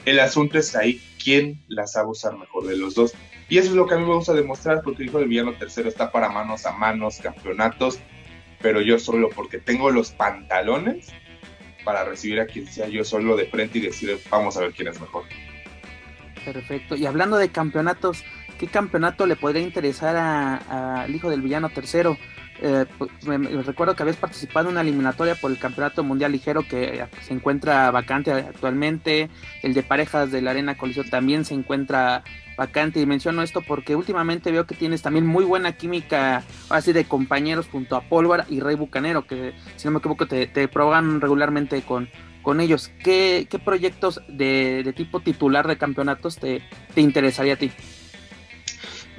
El 0.05 0.19
asunto 0.19 0.58
es 0.58 0.75
ahí, 0.75 1.00
quién 1.24 1.62
la 1.67 1.86
sabe 1.86 2.10
usar 2.10 2.38
mejor 2.38 2.65
de 2.65 2.77
los 2.77 2.96
dos. 2.96 3.13
Y 3.50 3.58
eso 3.58 3.69
es 3.69 3.75
lo 3.75 3.86
que 3.86 3.96
a 3.96 3.98
mí 3.98 4.05
me 4.05 4.15
gusta 4.15 4.34
demostrar, 4.34 4.81
porque 4.84 5.03
el 5.03 5.10
hijo 5.10 5.19
del 5.19 5.27
villano 5.27 5.53
tercero 5.53 5.89
está 5.89 6.12
para 6.12 6.29
manos 6.29 6.65
a 6.65 6.72
manos, 6.72 7.19
campeonatos, 7.22 8.00
pero 8.62 8.82
yo 8.82 9.00
solo 9.00 9.30
porque 9.30 9.58
tengo 9.58 9.92
los 9.92 10.12
pantalones 10.12 11.10
para 11.84 12.04
recibir 12.04 12.39
a 12.39 12.46
quien 12.46 12.68
sea 12.68 12.88
yo 12.88 13.04
solo 13.04 13.36
de 13.36 13.46
frente 13.46 13.80
y 13.80 13.82
decir, 13.82 14.20
vamos 14.30 14.58
a 14.58 14.62
ver 14.62 14.74
quién 14.74 14.89
es 14.89 15.00
mejor. 15.00 15.24
Perfecto. 16.44 16.96
Y 16.96 17.06
hablando 17.06 17.38
de 17.38 17.50
campeonatos, 17.50 18.24
¿qué 18.60 18.68
campeonato 18.68 19.25
le 19.25 19.36
podría 19.36 19.62
interesar 19.62 20.16
al 20.16 21.13
hijo 21.13 21.30
del 21.30 21.42
villano 21.42 21.70
tercero? 21.70 22.18
Eh, 22.62 22.86
pues, 22.98 23.10
me, 23.25 23.38
recuerdo 23.62 23.96
que 23.96 24.04
habías 24.04 24.18
participado 24.18 24.68
en 24.68 24.74
una 24.74 24.82
eliminatoria 24.82 25.36
por 25.36 25.51
el 25.51 25.58
Campeonato 25.58 26.04
Mundial 26.04 26.32
Ligero 26.32 26.63
que 26.68 27.06
se 27.22 27.34
encuentra 27.34 27.89
vacante 27.92 28.32
actualmente. 28.32 29.30
El 29.63 29.74
de 29.74 29.84
parejas 29.84 30.32
de 30.32 30.42
la 30.42 30.51
Arena 30.51 30.78
Coliseo 30.78 31.04
también 31.06 31.46
se 31.46 31.54
encuentra 31.54 32.24
vacante. 32.58 33.00
Y 33.00 33.06
menciono 33.06 33.42
esto 33.42 33.62
porque 33.62 33.96
últimamente 33.96 34.51
veo 34.51 34.66
que 34.66 34.75
tienes 34.75 35.01
también 35.01 35.25
muy 35.25 35.46
buena 35.46 35.72
química, 35.72 36.44
así 36.70 36.92
de 36.92 37.06
compañeros 37.06 37.68
junto 37.72 37.96
a 37.96 38.01
Pólvora 38.01 38.46
y 38.50 38.60
Rey 38.60 38.75
Bucanero, 38.75 39.25
que 39.25 39.54
si 39.78 39.88
no 39.88 39.92
me 39.92 40.00
equivoco 40.00 40.28
te, 40.28 40.46
te 40.48 40.68
proban 40.68 41.22
regularmente 41.22 41.82
con, 41.82 42.10
con 42.42 42.60
ellos. 42.60 42.92
¿Qué, 43.04 43.48
qué 43.50 43.58
proyectos 43.60 44.22
de, 44.28 44.84
de, 44.84 44.94
tipo 44.94 45.22
titular 45.22 45.68
de 45.68 45.78
campeonatos 45.78 46.38
te, 46.38 46.62
te 46.94 47.01
interesaría 47.01 47.54
a 47.54 47.58
ti? 47.58 47.72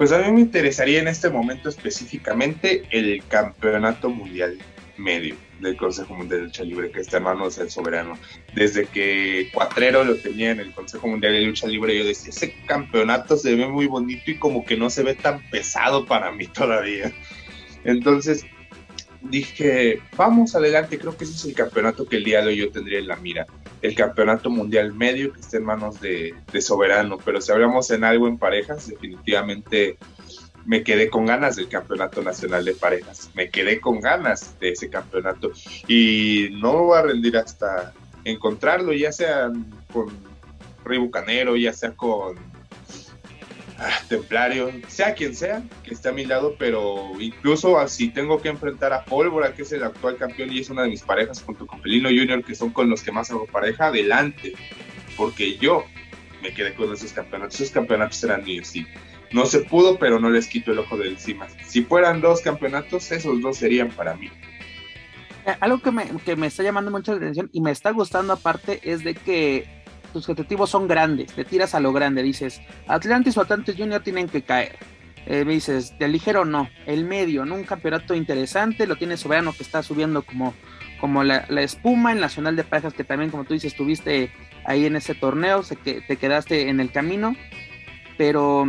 Pues 0.01 0.11
a 0.13 0.17
mí 0.17 0.31
me 0.31 0.41
interesaría 0.41 0.99
en 0.99 1.07
este 1.07 1.29
momento 1.29 1.69
específicamente 1.69 2.81
el 2.89 3.23
campeonato 3.27 4.09
mundial 4.09 4.57
medio 4.97 5.35
del 5.59 5.77
Consejo 5.77 6.15
Mundial 6.15 6.39
de 6.39 6.45
Lucha 6.47 6.63
Libre, 6.63 6.89
que 6.89 7.01
está 7.01 7.17
en 7.17 7.23
manos 7.25 7.57
del 7.57 7.69
soberano. 7.69 8.17
Desde 8.55 8.87
que 8.87 9.51
Cuatrero 9.53 10.03
lo 10.03 10.15
tenía 10.15 10.49
en 10.49 10.59
el 10.59 10.73
Consejo 10.73 11.07
Mundial 11.07 11.33
de 11.33 11.41
Lucha 11.41 11.67
Libre, 11.67 11.95
yo 11.95 12.03
decía, 12.03 12.31
ese 12.31 12.51
campeonato 12.65 13.37
se 13.37 13.53
ve 13.53 13.67
muy 13.67 13.85
bonito 13.85 14.31
y 14.31 14.39
como 14.39 14.65
que 14.65 14.75
no 14.75 14.89
se 14.89 15.03
ve 15.03 15.13
tan 15.13 15.47
pesado 15.51 16.07
para 16.07 16.31
mí 16.31 16.47
todavía. 16.47 17.13
Entonces 17.83 18.43
dije, 19.21 20.01
vamos 20.17 20.55
adelante, 20.55 20.97
creo 20.97 21.15
que 21.15 21.25
ese 21.25 21.35
es 21.35 21.45
el 21.45 21.53
campeonato 21.53 22.07
que 22.07 22.15
el 22.15 22.23
día 22.23 22.41
de 22.41 22.47
hoy 22.47 22.55
yo 22.55 22.71
tendría 22.71 22.97
en 22.97 23.07
la 23.07 23.17
mira. 23.17 23.45
El 23.81 23.95
campeonato 23.95 24.49
mundial 24.49 24.93
medio 24.93 25.33
que 25.33 25.39
está 25.39 25.57
en 25.57 25.65
manos 25.65 25.99
de, 26.01 26.35
soberano, 26.59 27.17
pero 27.23 27.41
si 27.41 27.51
hablamos 27.51 27.89
en 27.91 28.03
algo 28.03 28.27
en 28.27 28.37
parejas, 28.37 28.87
definitivamente 28.87 29.97
me 30.65 30.83
quedé 30.83 31.09
con 31.09 31.25
ganas 31.25 31.55
del 31.55 31.67
campeonato 31.67 32.21
nacional 32.21 32.63
de 32.63 32.73
parejas, 32.73 33.31
me 33.33 33.49
quedé 33.49 33.79
con 33.81 33.99
ganas 33.99 34.59
de 34.59 34.69
ese 34.69 34.89
campeonato 34.89 35.51
y 35.87 36.49
no 36.61 36.83
voy 36.83 36.99
a 36.99 37.01
rendir 37.01 37.37
hasta 37.37 37.93
encontrarlo, 38.23 38.93
ya 38.93 39.11
sea 39.11 39.51
con 39.91 40.09
Rey 40.85 40.99
Bucanero, 40.99 41.55
ya 41.55 41.73
sea 41.73 41.93
con 41.93 42.35
Templario, 44.09 44.71
sea 44.87 45.13
quien 45.13 45.35
sea 45.35 45.63
que 45.83 45.93
esté 45.93 46.09
a 46.09 46.11
mi 46.11 46.25
lado, 46.25 46.55
pero 46.57 47.11
incluso 47.19 47.79
así 47.79 48.09
tengo 48.09 48.41
que 48.41 48.49
enfrentar 48.49 48.93
a 48.93 49.05
Pólvora, 49.05 49.53
que 49.53 49.63
es 49.63 49.71
el 49.71 49.83
actual 49.83 50.17
campeón 50.17 50.51
y 50.51 50.59
es 50.59 50.69
una 50.69 50.83
de 50.83 50.89
mis 50.89 51.01
parejas 51.01 51.41
junto 51.41 51.65
con 51.65 51.81
Pelino 51.81 52.09
Junior, 52.09 52.43
que 52.43 52.55
son 52.55 52.71
con 52.71 52.89
los 52.89 53.01
que 53.01 53.11
más 53.11 53.31
hago 53.31 53.45
pareja, 53.47 53.87
adelante, 53.87 54.53
porque 55.17 55.57
yo 55.57 55.85
me 56.41 56.53
quedé 56.53 56.73
con 56.73 56.93
esos 56.93 57.13
campeonatos, 57.13 57.55
esos 57.55 57.73
campeonatos 57.73 58.23
eran 58.23 58.43
míos, 58.43 58.67
sí 58.67 58.85
no 59.31 59.45
se 59.45 59.59
pudo, 59.59 59.97
pero 59.97 60.19
no 60.19 60.29
les 60.29 60.47
quito 60.47 60.71
el 60.71 60.79
ojo 60.79 60.97
de 60.97 61.09
encima. 61.09 61.47
Si 61.65 61.83
fueran 61.83 62.21
dos 62.21 62.41
campeonatos, 62.41 63.11
esos 63.11 63.41
dos 63.41 63.57
serían 63.57 63.89
para 63.89 64.15
mí. 64.15 64.29
Eh, 65.45 65.55
algo 65.59 65.81
que 65.81 65.91
me, 65.91 66.05
que 66.25 66.35
me 66.35 66.47
está 66.47 66.63
llamando 66.63 66.91
mucho 66.91 67.13
la 67.13 67.17
atención 67.17 67.49
y 67.51 67.61
me 67.61 67.71
está 67.71 67.91
gustando 67.91 68.33
aparte 68.33 68.79
es 68.83 69.03
de 69.03 69.15
que 69.15 69.80
tus 70.11 70.29
objetivos 70.29 70.69
son 70.69 70.87
grandes, 70.87 71.33
te 71.33 71.45
tiras 71.45 71.75
a 71.75 71.79
lo 71.79 71.93
grande, 71.93 72.23
dices, 72.23 72.61
Atlantis 72.87 73.37
o 73.37 73.41
Atlantis 73.41 73.75
Junior 73.77 74.01
tienen 74.01 74.27
que 74.27 74.41
caer. 74.41 74.77
Eh, 75.27 75.45
me 75.45 75.53
dices, 75.53 75.97
de 75.99 76.07
ligero 76.07 76.45
no, 76.45 76.69
el 76.87 77.05
medio, 77.05 77.45
¿no? 77.45 77.55
Un 77.55 77.63
campeonato 77.63 78.15
interesante, 78.15 78.87
lo 78.87 78.95
tiene 78.95 79.17
Soberano 79.17 79.53
que 79.53 79.61
está 79.63 79.83
subiendo 79.83 80.23
como, 80.23 80.55
como 80.99 81.23
la, 81.23 81.45
espuma, 81.61 82.11
en 82.11 82.19
Nacional 82.19 82.55
de 82.55 82.63
Parejas 82.63 82.93
que 82.93 83.03
también, 83.03 83.29
como 83.29 83.43
tú 83.43 83.53
dices, 83.53 83.73
estuviste 83.73 84.31
ahí 84.65 84.85
en 84.85 84.95
ese 84.95 85.13
torneo, 85.13 85.63
sé 85.63 85.75
que 85.75 86.01
te 86.01 86.17
quedaste 86.17 86.69
en 86.69 86.79
el 86.79 86.91
camino, 86.91 87.35
pero 88.17 88.65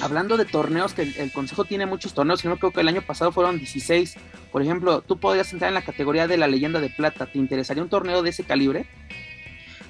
hablando 0.00 0.36
de 0.36 0.44
torneos, 0.44 0.94
que 0.94 1.02
el, 1.02 1.32
Consejo 1.32 1.64
tiene 1.64 1.86
muchos 1.86 2.14
torneos, 2.14 2.44
no 2.44 2.56
creo 2.56 2.72
que 2.72 2.80
el 2.80 2.88
año 2.88 3.02
pasado 3.02 3.32
fueron 3.32 3.58
16. 3.58 4.16
Por 4.52 4.62
ejemplo, 4.62 5.02
tú 5.02 5.18
podrías 5.18 5.52
entrar 5.52 5.68
en 5.68 5.74
la 5.74 5.82
categoría 5.82 6.26
de 6.26 6.36
la 6.36 6.46
leyenda 6.46 6.80
de 6.80 6.90
plata. 6.90 7.26
¿Te 7.26 7.38
interesaría 7.38 7.82
un 7.82 7.88
torneo 7.88 8.22
de 8.22 8.30
ese 8.30 8.44
calibre? 8.44 8.86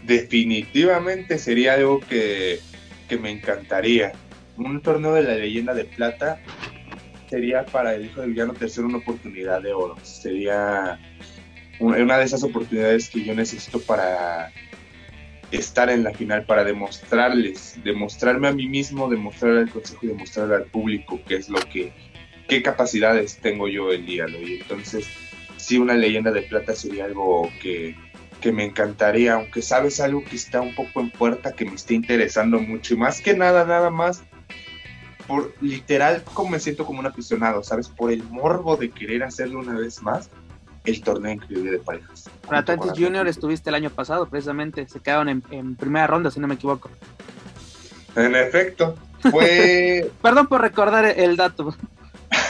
Definitivamente 0.05 1.39
sería 1.39 1.75
algo 1.75 2.01
que, 2.01 2.61
me 3.21 3.31
encantaría. 3.31 4.13
Un 4.57 4.81
torneo 4.83 5.15
de 5.15 5.23
la 5.23 5.35
leyenda 5.35 5.75
de 5.75 5.85
plata 5.85 6.41
sería 7.29 7.65
para 7.67 7.95
el 7.95 8.07
hijo 8.07 8.21
del 8.21 8.31
villano 8.31 8.55
tercero 8.55 8.87
una 8.87 8.99
oportunidad 8.99 9.63
de 9.63 9.73
oro. 9.73 9.97
Sería 10.03 10.99
una 11.81 12.19
de 12.19 12.25
esas 12.25 12.43
oportunidades 12.43 13.09
que 13.09 13.25
yo 13.25 13.35
necesito 13.35 13.81
para 13.81 14.53
estar 15.51 15.91
en 15.91 16.05
la 16.05 16.13
final 16.13 16.45
para 16.45 16.63
demostrarles, 16.65 17.79
demostrarme 17.83 18.49
a 18.49 18.53
mí 18.53 18.69
mismo, 18.69 19.09
demostrar 19.09 19.57
al 19.57 19.71
consejo 19.71 20.01
y 20.03 20.09
demostrarle 20.09 20.55
al 20.55 20.65
público 20.67 21.21
qué 21.27 21.37
es 21.37 21.49
lo 21.49 21.59
que, 21.61 21.93
qué 22.49 22.63
capacidades 22.63 23.39
tengo 23.39 23.67
yo 23.67 23.91
el 23.93 24.07
día 24.07 24.27
de 24.27 24.37
hoy. 24.37 24.59
Entonces, 24.61 25.09
sí, 25.57 25.79
una 25.79 25.95
leyenda 25.95 26.31
de 26.31 26.43
plata 26.43 26.75
sería 26.75 27.07
algo 27.07 27.51
que, 27.61 27.97
que 28.41 28.53
me 28.53 28.65
encantaría, 28.65 29.35
aunque 29.35 29.63
sabes 29.63 30.01
algo 30.01 30.25
que 30.25 30.37
está 30.37 30.61
un 30.61 30.75
poco 30.75 31.01
en 31.01 31.11
puerta, 31.11 31.53
que 31.53 31.65
me 31.65 31.75
está 31.75 31.95
interesando 31.95 32.59
mucho 32.59 32.95
y 32.95 32.97
más 32.97 33.21
que 33.21 33.35
nada, 33.35 33.65
nada 33.65 33.91
más 33.91 34.23
por 35.27 35.55
literal 35.61 36.25
como 36.35 36.51
me 36.51 36.59
siento 36.59 36.85
como 36.85 36.99
un 36.99 37.07
aficionado, 37.07 37.63
¿sabes? 37.63 37.89
Por 37.89 38.11
el 38.11 38.23
morbo 38.25 38.77
de 38.77 38.91
querer 38.91 39.23
hacerlo 39.23 39.61
una 39.61 39.79
vez 39.79 40.03
más, 40.03 40.29
el 40.85 41.01
torneo 41.03 41.33
increíble 41.33 41.71
de 41.71 41.79
parejas. 41.79 42.29
Con 42.45 42.57
Atlantis 42.57 42.93
Junior 42.97 43.29
estuviste 43.29 43.71
el 43.71 43.77
año 43.77 43.91
pasado, 43.91 44.27
precisamente, 44.29 44.89
se 44.89 44.99
quedaron 44.99 45.29
en, 45.29 45.77
primera 45.77 46.09
ronda, 46.09 46.33
si 46.33 46.41
no 46.41 46.49
me 46.49 46.55
equivoco. 46.55 46.91
En 48.17 48.35
efecto, 48.35 48.97
fue... 49.31 50.11
Perdón 50.23 50.49
por 50.49 50.63
recordar 50.63 51.05
el 51.05 51.37
dato. 51.37 51.77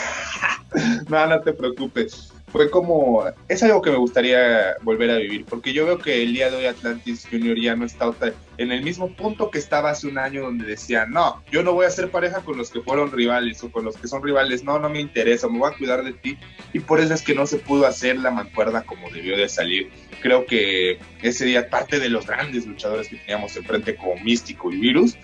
no, 1.07 1.27
no 1.27 1.41
te 1.41 1.53
preocupes 1.53 2.30
fue 2.51 2.69
como, 2.69 3.23
es 3.47 3.63
algo 3.63 3.81
que 3.81 3.91
me 3.91 3.97
gustaría 3.97 4.75
volver 4.81 5.09
a 5.09 5.17
vivir, 5.17 5.45
porque 5.45 5.73
yo 5.73 5.85
veo 5.85 5.97
que 5.97 6.21
el 6.21 6.33
día 6.33 6.49
de 6.49 6.57
hoy 6.57 6.65
Atlantis 6.65 7.25
Junior 7.29 7.57
ya 7.57 7.75
no 7.75 7.85
está 7.85 8.11
en 8.57 8.71
el 8.71 8.83
mismo 8.83 9.15
punto 9.15 9.49
que 9.49 9.57
estaba 9.57 9.91
hace 9.91 10.07
un 10.07 10.17
año 10.17 10.41
donde 10.43 10.65
decía, 10.65 11.05
no, 11.05 11.41
yo 11.49 11.63
no 11.63 11.73
voy 11.73 11.85
a 11.85 11.89
ser 11.89 12.11
pareja 12.11 12.41
con 12.41 12.57
los 12.57 12.69
que 12.69 12.81
fueron 12.81 13.11
rivales 13.11 13.63
o 13.63 13.71
con 13.71 13.85
los 13.85 13.95
que 13.95 14.07
son 14.07 14.21
rivales, 14.21 14.63
no, 14.63 14.79
no 14.79 14.89
me 14.89 14.99
interesa, 14.99 15.47
me 15.47 15.59
voy 15.59 15.71
a 15.71 15.77
cuidar 15.77 16.03
de 16.03 16.13
ti, 16.13 16.37
y 16.73 16.79
por 16.79 16.99
eso 16.99 17.13
es 17.13 17.21
que 17.21 17.35
no 17.35 17.47
se 17.47 17.57
pudo 17.57 17.87
hacer 17.87 18.17
la 18.17 18.31
mancuerda 18.31 18.83
como 18.83 19.09
debió 19.09 19.37
de 19.37 19.47
salir. 19.47 19.89
Creo 20.21 20.45
que 20.45 20.99
ese 21.21 21.45
día 21.45 21.69
parte 21.69 21.99
de 21.99 22.09
los 22.09 22.27
grandes 22.27 22.65
luchadores 22.65 23.07
que 23.07 23.17
teníamos 23.17 23.55
enfrente 23.55 23.95
como 23.95 24.15
Místico 24.17 24.71
y 24.71 24.77
Virus, 24.77 25.17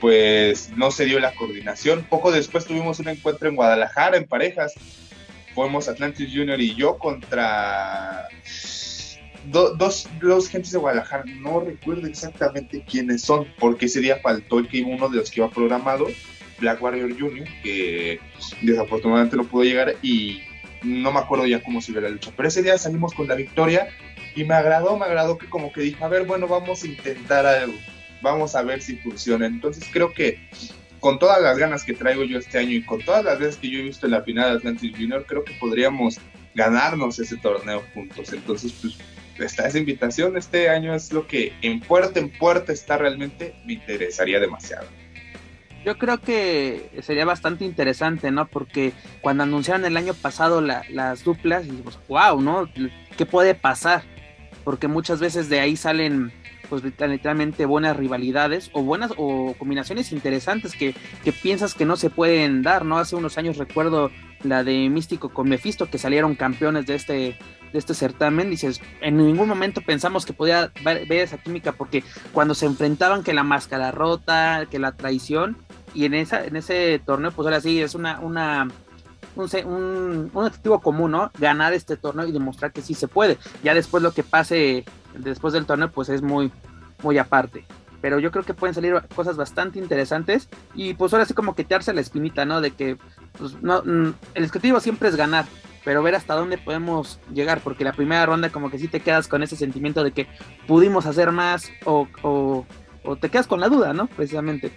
pues 0.00 0.70
no 0.76 0.90
se 0.90 1.04
dio 1.04 1.18
la 1.18 1.34
coordinación. 1.34 2.04
Poco 2.08 2.30
después 2.30 2.64
tuvimos 2.64 3.00
un 3.00 3.08
encuentro 3.08 3.48
en 3.48 3.56
Guadalajara 3.56 4.16
en 4.16 4.26
parejas 4.26 4.74
fuimos 5.58 5.88
Atlantis 5.88 6.30
Junior 6.32 6.60
y 6.60 6.74
yo 6.76 6.98
contra 6.98 8.28
dos, 9.46 10.08
dos 10.20 10.48
gentes 10.48 10.70
de 10.70 10.78
Guadalajara. 10.78 11.24
No 11.40 11.60
recuerdo 11.60 12.06
exactamente 12.06 12.84
quiénes 12.88 13.22
son, 13.22 13.46
porque 13.58 13.86
ese 13.86 14.00
día 14.00 14.20
faltó 14.22 14.60
el 14.60 14.68
que 14.68 14.82
uno 14.82 15.08
de 15.08 15.16
los 15.16 15.30
que 15.30 15.40
iba 15.40 15.50
programado, 15.50 16.06
Black 16.60 16.80
Warrior 16.80 17.18
Junior, 17.18 17.48
que 17.62 18.20
desafortunadamente 18.62 19.36
no 19.36 19.44
pudo 19.44 19.64
llegar 19.64 19.96
y 20.00 20.42
no 20.84 21.10
me 21.10 21.18
acuerdo 21.18 21.44
ya 21.46 21.60
cómo 21.60 21.80
se 21.80 21.92
ve 21.92 22.02
la 22.02 22.08
lucha. 22.08 22.30
Pero 22.36 22.48
ese 22.48 22.62
día 22.62 22.78
salimos 22.78 23.12
con 23.12 23.26
la 23.26 23.34
victoria 23.34 23.88
y 24.36 24.44
me 24.44 24.54
agradó, 24.54 24.96
me 24.96 25.06
agradó 25.06 25.38
que 25.38 25.48
como 25.48 25.72
que 25.72 25.80
dije, 25.80 26.04
a 26.04 26.08
ver, 26.08 26.24
bueno, 26.24 26.46
vamos 26.46 26.84
a 26.84 26.86
intentar 26.86 27.44
algo, 27.46 27.76
vamos 28.22 28.54
a 28.54 28.62
ver 28.62 28.80
si 28.80 28.96
funciona. 28.96 29.46
Entonces 29.46 29.84
creo 29.92 30.12
que 30.12 30.38
con 31.00 31.18
todas 31.18 31.40
las 31.40 31.58
ganas 31.58 31.84
que 31.84 31.94
traigo 31.94 32.24
yo 32.24 32.38
este 32.38 32.58
año 32.58 32.72
y 32.72 32.84
con 32.84 33.00
todas 33.02 33.24
las 33.24 33.38
veces 33.38 33.56
que 33.56 33.70
yo 33.70 33.78
he 33.78 33.82
visto 33.82 34.06
en 34.06 34.12
la 34.12 34.22
final 34.22 34.50
de 34.50 34.56
Atlantic 34.58 34.96
Junior, 34.96 35.24
creo 35.26 35.44
que 35.44 35.54
podríamos 35.54 36.18
ganarnos 36.54 37.18
ese 37.18 37.36
torneo 37.36 37.82
juntos. 37.94 38.32
Entonces, 38.32 38.72
pues, 38.80 38.98
está 39.38 39.66
esa 39.68 39.78
invitación. 39.78 40.36
Este 40.36 40.68
año 40.68 40.94
es 40.94 41.12
lo 41.12 41.26
que 41.26 41.52
en 41.62 41.80
puerta 41.80 42.18
en 42.18 42.30
puerta 42.30 42.72
está 42.72 42.98
realmente, 42.98 43.54
me 43.64 43.74
interesaría 43.74 44.40
demasiado. 44.40 44.86
Yo 45.84 45.96
creo 45.96 46.20
que 46.20 46.90
sería 47.02 47.24
bastante 47.24 47.64
interesante, 47.64 48.30
¿no? 48.30 48.46
Porque 48.48 48.92
cuando 49.20 49.44
anunciaron 49.44 49.84
el 49.84 49.96
año 49.96 50.12
pasado 50.12 50.60
las 50.60 51.24
duplas, 51.24 51.64
dijimos, 51.64 51.98
wow, 52.08 52.40
¿no? 52.40 52.68
¿Qué 53.16 53.24
puede 53.24 53.54
pasar? 53.54 54.02
Porque 54.68 54.86
muchas 54.86 55.18
veces 55.18 55.48
de 55.48 55.60
ahí 55.60 55.76
salen 55.76 56.30
pues 56.68 56.84
literalmente 56.84 57.64
buenas 57.64 57.96
rivalidades 57.96 58.68
o 58.74 58.82
buenas 58.82 59.14
o 59.16 59.54
combinaciones 59.58 60.12
interesantes 60.12 60.74
que, 60.74 60.94
que, 61.24 61.32
piensas 61.32 61.72
que 61.72 61.86
no 61.86 61.96
se 61.96 62.10
pueden 62.10 62.62
dar, 62.62 62.84
¿no? 62.84 62.98
Hace 62.98 63.16
unos 63.16 63.38
años 63.38 63.56
recuerdo 63.56 64.10
la 64.42 64.64
de 64.64 64.90
Místico 64.90 65.30
con 65.30 65.48
Mephisto 65.48 65.88
que 65.88 65.96
salieron 65.96 66.34
campeones 66.34 66.84
de 66.84 66.96
este 66.96 67.38
de 67.72 67.78
este 67.78 67.94
certamen, 67.94 68.50
dices, 68.50 68.82
en 69.00 69.16
ningún 69.16 69.48
momento 69.48 69.80
pensamos 69.80 70.26
que 70.26 70.34
podía 70.34 70.70
ver, 70.84 71.10
esa 71.12 71.38
química 71.38 71.72
porque 71.72 72.04
cuando 72.34 72.54
se 72.54 72.66
enfrentaban 72.66 73.22
que 73.22 73.32
la 73.32 73.44
máscara 73.44 73.90
rota, 73.90 74.66
que 74.70 74.78
la 74.78 74.92
traición 74.92 75.56
y 75.94 76.04
en 76.04 76.12
esa 76.12 76.44
en 76.44 76.56
ese 76.56 77.00
torneo 77.06 77.30
pues 77.30 77.46
ahora 77.46 77.62
sí 77.62 77.80
es 77.80 77.94
una 77.94 78.20
una 78.20 78.68
un, 79.38 80.30
objetivo 80.34 80.80
común, 80.80 81.12
¿no? 81.12 81.30
Ganar 81.38 81.72
este 81.72 81.96
torneo 81.96 82.26
y 82.26 82.32
demostrar 82.32 82.72
que 82.72 82.82
sí 82.82 82.94
se 82.94 83.08
puede. 83.08 83.38
Ya 83.62 83.74
después 83.74 84.02
lo 84.02 84.12
que 84.12 84.22
pase 84.22 84.84
después 85.14 85.52
del 85.52 85.66
torneo, 85.66 85.90
pues 85.90 86.08
es 86.08 86.22
muy, 86.22 86.52
muy 87.02 87.18
aparte. 87.18 87.64
Pero 88.00 88.18
yo 88.18 88.30
creo 88.30 88.44
que 88.44 88.54
pueden 88.54 88.74
salir 88.74 88.94
cosas 89.14 89.36
bastante 89.36 89.78
interesantes 89.78 90.48
y 90.74 90.94
pues 90.94 91.12
ahora 91.12 91.24
sí 91.24 91.34
como 91.34 91.54
que 91.54 91.64
quitarse 91.64 91.92
la 91.92 92.00
espinita, 92.00 92.44
¿no? 92.44 92.60
De 92.60 92.70
que 92.70 92.96
pues, 93.38 93.54
mm, 93.60 94.10
el 94.34 94.44
objetivo 94.44 94.78
siempre 94.80 95.08
es 95.08 95.16
ganar, 95.16 95.46
pero 95.84 96.02
ver 96.02 96.14
hasta 96.14 96.34
dónde 96.34 96.58
podemos 96.58 97.18
llegar, 97.32 97.60
porque 97.60 97.84
la 97.84 97.92
primera 97.92 98.24
ronda 98.24 98.50
como 98.50 98.70
que 98.70 98.78
sí 98.78 98.86
te 98.86 99.00
quedas 99.00 99.26
con 99.26 99.42
ese 99.42 99.56
sentimiento 99.56 100.04
de 100.04 100.12
que 100.12 100.28
pudimos 100.66 101.06
hacer 101.06 101.32
más 101.32 101.70
o 101.84 102.06
te 103.20 103.30
quedas 103.30 103.46
con 103.46 103.60
la 103.60 103.68
duda, 103.68 103.92
¿no? 103.92 104.06
Precisamente. 104.06 104.70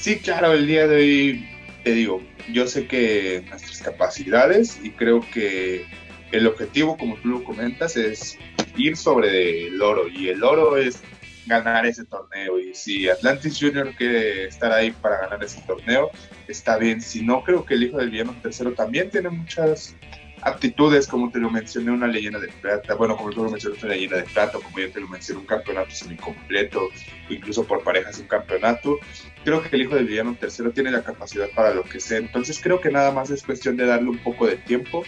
Sí, 0.00 0.18
claro, 0.18 0.52
el 0.52 0.66
día 0.66 0.86
de 0.86 0.96
hoy 0.96 1.48
te 1.82 1.92
digo, 1.92 2.22
yo 2.52 2.66
sé 2.66 2.86
que 2.86 3.44
nuestras 3.48 3.82
capacidades 3.82 4.78
y 4.82 4.90
creo 4.90 5.20
que 5.32 5.86
el 6.32 6.46
objetivo, 6.46 6.96
como 6.96 7.16
tú 7.16 7.28
lo 7.28 7.44
comentas, 7.44 7.96
es 7.96 8.38
ir 8.76 8.96
sobre 8.96 9.66
el 9.66 9.80
oro 9.82 10.08
y 10.08 10.28
el 10.28 10.44
oro 10.44 10.76
es 10.76 11.02
ganar 11.46 11.86
ese 11.86 12.04
torneo 12.04 12.60
y 12.60 12.74
si 12.74 13.08
Atlantis 13.08 13.58
Junior 13.58 13.92
quiere 13.96 14.44
estar 14.44 14.72
ahí 14.72 14.92
para 14.92 15.20
ganar 15.22 15.42
ese 15.42 15.60
torneo, 15.62 16.10
está 16.46 16.76
bien. 16.76 17.00
Si 17.00 17.22
no, 17.22 17.42
creo 17.42 17.64
que 17.64 17.74
el 17.74 17.84
hijo 17.84 17.98
del 17.98 18.10
villano 18.10 18.36
tercero 18.42 18.72
también 18.72 19.10
tiene 19.10 19.30
muchas 19.30 19.96
aptitudes, 20.42 21.06
como 21.06 21.30
te 21.30 21.38
lo 21.38 21.50
mencioné, 21.50 21.90
una 21.90 22.06
leyenda 22.06 22.38
de 22.38 22.48
plata, 22.48 22.94
bueno, 22.94 23.16
como 23.16 23.30
tú 23.30 23.44
lo 23.44 23.50
mencionaste, 23.50 23.86
una 23.86 23.94
leyenda 23.94 24.16
de 24.16 24.24
plata, 24.24 24.58
como 24.58 24.78
ya 24.78 24.90
te 24.90 25.00
lo 25.00 25.08
mencioné, 25.08 25.40
un 25.40 25.46
campeonato 25.46 25.90
semi-completo, 25.90 26.88
incluso 27.28 27.64
por 27.64 27.82
parejas 27.82 28.18
un 28.18 28.26
campeonato. 28.26 28.98
Creo 29.44 29.62
que 29.62 29.76
el 29.76 29.82
hijo 29.82 29.94
del 29.94 30.06
villano 30.06 30.34
tercero 30.34 30.70
tiene 30.70 30.90
la 30.90 31.02
capacidad 31.02 31.48
para 31.54 31.74
lo 31.74 31.82
que 31.82 32.00
sea, 32.00 32.18
entonces 32.18 32.60
creo 32.62 32.80
que 32.80 32.90
nada 32.90 33.10
más 33.12 33.30
es 33.30 33.42
cuestión 33.42 33.76
de 33.76 33.86
darle 33.86 34.10
un 34.10 34.18
poco 34.18 34.46
de 34.46 34.56
tiempo 34.56 35.04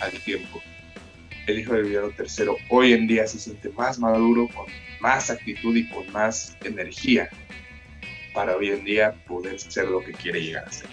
al 0.00 0.12
tiempo. 0.12 0.62
El 1.46 1.60
hijo 1.60 1.74
del 1.74 1.84
villano 1.84 2.10
tercero 2.10 2.56
hoy 2.70 2.92
en 2.92 3.06
día 3.06 3.26
se 3.26 3.38
siente 3.38 3.70
más 3.70 3.98
maduro, 3.98 4.48
con 4.48 4.66
más 5.00 5.30
actitud 5.30 5.76
y 5.76 5.88
con 5.88 6.10
más 6.12 6.56
energía 6.64 7.28
para 8.34 8.56
hoy 8.56 8.70
en 8.70 8.84
día 8.84 9.14
poder 9.26 9.58
ser 9.58 9.88
lo 9.88 10.00
que 10.00 10.12
quiere 10.12 10.42
llegar 10.42 10.66
a 10.66 10.72
ser. 10.72 10.88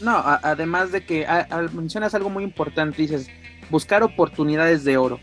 No, 0.00 0.16
además 0.24 0.92
de 0.92 1.04
que 1.04 1.26
mencionas 1.72 2.14
algo 2.14 2.30
muy 2.30 2.44
importante, 2.44 3.02
dices, 3.02 3.28
buscar 3.70 4.02
oportunidades 4.02 4.84
de 4.84 4.96
oro. 4.96 5.20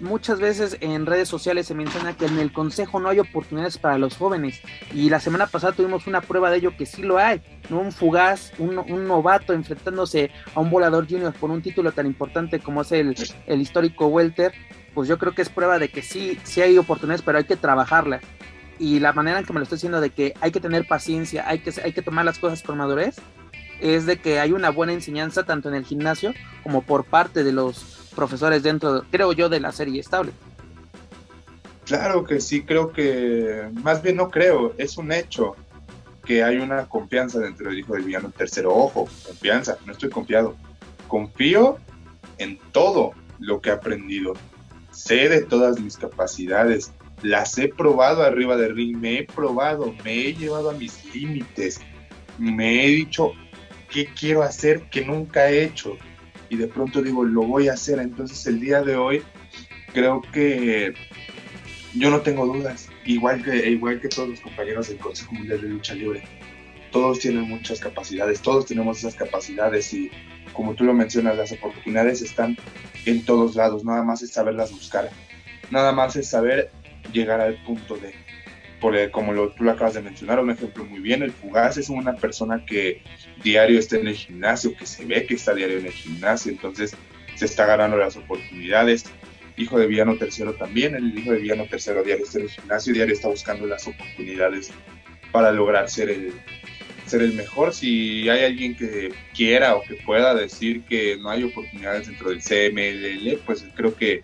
Muchas 0.00 0.40
veces 0.40 0.76
en 0.80 1.06
redes 1.06 1.28
sociales 1.28 1.68
se 1.68 1.74
menciona 1.74 2.16
que 2.16 2.26
en 2.26 2.38
el 2.38 2.52
consejo 2.52 2.98
no 2.98 3.08
hay 3.08 3.20
oportunidades 3.20 3.78
para 3.78 3.96
los 3.96 4.16
jóvenes 4.16 4.60
y 4.92 5.08
la 5.08 5.20
semana 5.20 5.46
pasada 5.46 5.72
tuvimos 5.72 6.08
una 6.08 6.20
prueba 6.20 6.50
de 6.50 6.56
ello 6.56 6.76
que 6.76 6.84
sí 6.84 7.02
lo 7.02 7.18
hay, 7.18 7.40
un 7.70 7.92
fugaz, 7.92 8.52
un, 8.58 8.74
novato 9.06 9.52
enfrentándose 9.52 10.32
a 10.52 10.60
un 10.60 10.68
volador 10.68 11.06
junior 11.08 11.32
por 11.32 11.52
un 11.52 11.62
título 11.62 11.92
tan 11.92 12.06
importante 12.06 12.58
como 12.58 12.82
es 12.82 12.90
el, 12.90 13.14
el 13.46 13.60
histórico 13.60 14.08
Welter, 14.08 14.52
pues 14.94 15.08
yo 15.08 15.16
creo 15.16 15.32
que 15.32 15.42
es 15.42 15.48
prueba 15.48 15.78
de 15.78 15.88
que 15.88 16.02
sí, 16.02 16.38
sí 16.42 16.60
hay 16.60 16.76
oportunidades, 16.76 17.22
pero 17.22 17.38
hay 17.38 17.44
que 17.44 17.56
trabajarlas 17.56 18.22
y 18.78 18.98
la 18.98 19.12
manera 19.12 19.38
en 19.38 19.44
que 19.44 19.52
me 19.52 19.60
lo 19.60 19.62
estoy 19.62 19.76
diciendo 19.76 20.00
de 20.00 20.10
que 20.10 20.34
hay 20.40 20.50
que 20.50 20.60
tener 20.60 20.86
paciencia, 20.86 21.48
hay 21.48 21.60
que, 21.60 21.72
hay 21.82 21.92
que 21.92 22.02
tomar 22.02 22.24
las 22.24 22.38
cosas 22.38 22.62
con 22.62 22.76
madurez, 22.76 23.16
es 23.80 24.06
de 24.06 24.18
que 24.18 24.40
hay 24.40 24.52
una 24.52 24.70
buena 24.70 24.92
enseñanza 24.92 25.44
tanto 25.44 25.68
en 25.68 25.74
el 25.74 25.84
gimnasio 25.84 26.34
como 26.62 26.82
por 26.82 27.04
parte 27.04 27.44
de 27.44 27.52
los 27.52 28.10
profesores 28.14 28.62
dentro, 28.62 29.04
creo 29.10 29.32
yo, 29.32 29.48
de 29.48 29.60
la 29.60 29.72
serie 29.72 30.00
estable. 30.00 30.32
Claro 31.84 32.24
que 32.24 32.40
sí, 32.40 32.62
creo 32.62 32.92
que, 32.92 33.68
más 33.82 34.02
bien 34.02 34.16
no 34.16 34.30
creo, 34.30 34.74
es 34.78 34.96
un 34.96 35.12
hecho 35.12 35.56
que 36.24 36.42
hay 36.42 36.56
una 36.56 36.86
confianza 36.86 37.38
dentro 37.38 37.68
del 37.68 37.80
hijo 37.80 37.94
del 37.94 38.04
villano 38.04 38.30
tercero. 38.30 38.74
Ojo, 38.74 39.08
confianza, 39.26 39.76
no 39.84 39.92
estoy 39.92 40.08
confiado. 40.08 40.56
Confío 41.08 41.78
en 42.38 42.58
todo 42.72 43.12
lo 43.38 43.60
que 43.60 43.68
he 43.68 43.72
aprendido. 43.72 44.32
Sé 44.90 45.28
de 45.28 45.42
todas 45.42 45.78
mis 45.78 45.98
capacidades, 45.98 46.92
las 47.22 47.58
he 47.58 47.68
probado 47.68 48.22
arriba 48.22 48.56
del 48.56 48.74
ring, 48.74 48.96
me 48.96 49.18
he 49.18 49.24
probado, 49.24 49.92
me 50.04 50.28
he 50.28 50.34
llevado 50.34 50.70
a 50.70 50.74
mis 50.74 51.04
límites, 51.14 51.80
me 52.38 52.84
he 52.84 52.88
dicho 52.88 53.32
qué 53.90 54.06
quiero 54.06 54.42
hacer 54.42 54.82
que 54.90 55.04
nunca 55.04 55.50
he 55.50 55.64
hecho 55.64 55.96
y 56.48 56.56
de 56.56 56.68
pronto 56.68 57.02
digo, 57.02 57.24
lo 57.24 57.42
voy 57.42 57.68
a 57.68 57.74
hacer. 57.74 57.98
Entonces 57.98 58.46
el 58.46 58.60
día 58.60 58.82
de 58.82 58.96
hoy 58.96 59.22
creo 59.92 60.22
que 60.32 60.94
yo 61.94 62.10
no 62.10 62.20
tengo 62.20 62.46
dudas, 62.46 62.88
igual 63.04 63.42
que, 63.42 63.68
igual 63.70 64.00
que 64.00 64.08
todos 64.08 64.28
los 64.28 64.40
compañeros 64.40 64.88
del 64.88 64.98
Consejo 64.98 65.34
Mundial 65.34 65.60
de 65.60 65.68
Lucha 65.68 65.94
Libre. 65.94 66.22
Todos 66.90 67.18
tienen 67.18 67.48
muchas 67.48 67.80
capacidades, 67.80 68.40
todos 68.40 68.66
tenemos 68.66 68.98
esas 68.98 69.14
capacidades 69.14 69.92
y 69.92 70.10
como 70.52 70.74
tú 70.74 70.84
lo 70.84 70.94
mencionas, 70.94 71.36
las 71.36 71.52
oportunidades 71.52 72.22
están 72.22 72.56
en 73.04 73.24
todos 73.24 73.56
lados, 73.56 73.84
nada 73.84 74.02
más 74.02 74.22
es 74.22 74.32
saberlas 74.32 74.70
buscar, 74.70 75.10
nada 75.70 75.92
más 75.92 76.14
es 76.14 76.28
saber 76.28 76.70
llegar 77.12 77.40
al 77.40 77.62
punto 77.64 77.96
de, 77.96 78.14
como 79.10 79.32
lo, 79.32 79.50
tú 79.50 79.64
lo 79.64 79.70
acabas 79.72 79.94
de 79.94 80.02
mencionar, 80.02 80.40
un 80.40 80.50
ejemplo 80.50 80.84
muy 80.84 81.00
bien, 81.00 81.22
el 81.22 81.32
fugaz 81.32 81.76
es 81.76 81.88
una 81.88 82.14
persona 82.14 82.64
que 82.64 83.02
diario 83.42 83.78
está 83.78 83.96
en 83.96 84.08
el 84.08 84.14
gimnasio, 84.14 84.76
que 84.76 84.86
se 84.86 85.04
ve 85.04 85.26
que 85.26 85.34
está 85.34 85.54
diario 85.54 85.78
en 85.78 85.86
el 85.86 85.92
gimnasio, 85.92 86.52
entonces 86.52 86.94
se 87.34 87.44
está 87.44 87.66
ganando 87.66 87.96
las 87.96 88.16
oportunidades. 88.16 89.04
Hijo 89.56 89.78
de 89.78 89.86
Villano 89.86 90.16
Tercero 90.16 90.54
también, 90.54 90.94
el 90.94 91.16
hijo 91.16 91.32
de 91.32 91.38
Villano 91.38 91.66
Tercero 91.66 92.02
diario 92.02 92.24
está 92.24 92.38
en 92.38 92.44
el 92.44 92.50
gimnasio, 92.50 92.92
diario 92.92 93.14
está 93.14 93.28
buscando 93.28 93.66
las 93.66 93.86
oportunidades 93.86 94.70
para 95.32 95.50
lograr 95.52 95.88
ser 95.88 96.10
el, 96.10 96.32
ser 97.06 97.22
el 97.22 97.34
mejor. 97.34 97.72
Si 97.72 98.28
hay 98.28 98.44
alguien 98.44 98.76
que 98.76 99.12
quiera 99.34 99.76
o 99.76 99.82
que 99.82 99.94
pueda 99.94 100.34
decir 100.34 100.82
que 100.82 101.16
no 101.16 101.30
hay 101.30 101.44
oportunidades 101.44 102.08
dentro 102.08 102.30
del 102.30 102.40
CMLL, 102.40 103.38
pues 103.46 103.64
creo 103.74 103.94
que 103.94 104.20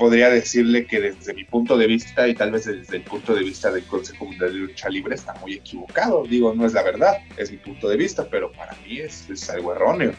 podría 0.00 0.30
decirle 0.30 0.86
que 0.86 0.98
desde 0.98 1.34
mi 1.34 1.44
punto 1.44 1.76
de 1.76 1.86
vista 1.86 2.26
y 2.26 2.34
tal 2.34 2.50
vez 2.50 2.64
desde 2.64 2.96
el 2.96 3.02
punto 3.02 3.34
de 3.34 3.44
vista 3.44 3.70
del 3.70 3.84
Consejo 3.84 4.24
Mundial 4.24 4.50
de 4.54 4.58
Lucha 4.60 4.88
Libre 4.88 5.14
está 5.14 5.34
muy 5.34 5.52
equivocado. 5.52 6.24
Digo, 6.24 6.54
no 6.54 6.64
es 6.64 6.72
la 6.72 6.82
verdad, 6.82 7.18
es 7.36 7.50
mi 7.50 7.58
punto 7.58 7.86
de 7.86 7.98
vista, 7.98 8.26
pero 8.30 8.50
para 8.50 8.74
mí 8.76 8.96
es, 8.96 9.28
es 9.28 9.50
algo 9.50 9.74
erróneo. 9.74 10.14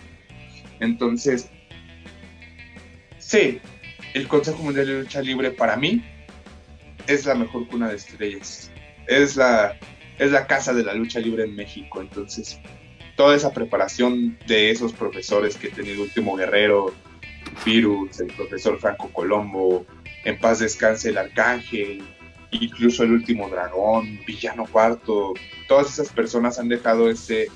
Entonces, 0.79 1.49
sí, 3.17 3.59
el 4.13 4.27
Consejo 4.27 4.61
Mundial 4.61 4.85
de 4.85 4.99
Lucha 5.01 5.19
Libre 5.19 5.49
para 5.49 5.75
mí 5.75 6.05
es 7.07 7.25
la 7.25 7.33
mejor 7.33 7.67
cuna 7.67 7.89
de 7.89 7.95
estrellas. 7.95 8.69
Es 9.07 9.35
la, 9.35 9.79
es 10.19 10.31
la 10.31 10.45
casa 10.45 10.75
de 10.75 10.83
la 10.83 10.93
lucha 10.93 11.19
libre 11.19 11.45
en 11.45 11.55
México. 11.55 12.01
Entonces, 12.01 12.59
toda 13.15 13.35
esa 13.35 13.51
preparación 13.51 14.37
de 14.45 14.69
esos 14.69 14.93
profesores 14.93 15.57
que 15.57 15.69
he 15.69 15.71
tenido 15.71 16.03
Último 16.03 16.35
Guerrero, 16.35 16.93
Virus, 17.65 18.19
el 18.19 18.27
profesor 18.33 18.79
Franco 18.79 19.09
Colombo, 19.11 19.85
En 20.23 20.39
paz 20.39 20.59
descanse 20.59 21.09
el 21.09 21.17
Arcángel, 21.17 22.03
incluso 22.51 23.03
el 23.03 23.13
último 23.13 23.49
dragón, 23.49 24.19
Villano 24.25 24.65
Cuarto, 24.65 25.33
todas 25.67 25.91
esas 25.91 26.09
personas 26.09 26.59
han 26.59 26.69
dejado 26.69 27.09
ese 27.09 27.47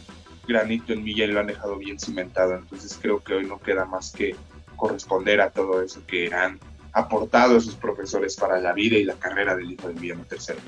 granito 0.48 0.94
en 0.94 1.04
mí 1.04 1.12
y 1.12 1.28
lo 1.28 1.40
han 1.40 1.48
dejado 1.48 1.78
bien 1.78 2.00
cimentado. 2.00 2.56
Entonces 2.56 2.98
creo 3.02 3.24
que 3.24 3.36
hoy 3.36 3.46
no 3.46 3.60
queda 3.60 3.86
más 3.86 4.12
que 4.12 4.36
corresponder 4.76 5.42
a 5.42 5.52
todo 5.52 5.82
eso 5.82 6.02
que 6.06 6.34
han 6.34 6.60
aportado 6.94 7.58
esos 7.58 7.76
profesores 7.76 8.36
para 8.38 8.60
la 8.60 8.74
vida 8.74 8.98
y 8.98 9.04
la 9.04 9.16
carrera 9.16 9.56
del 9.56 9.72
hijo 9.72 9.88
del 9.88 9.98
villano 9.98 10.24
tercero. 10.24 10.60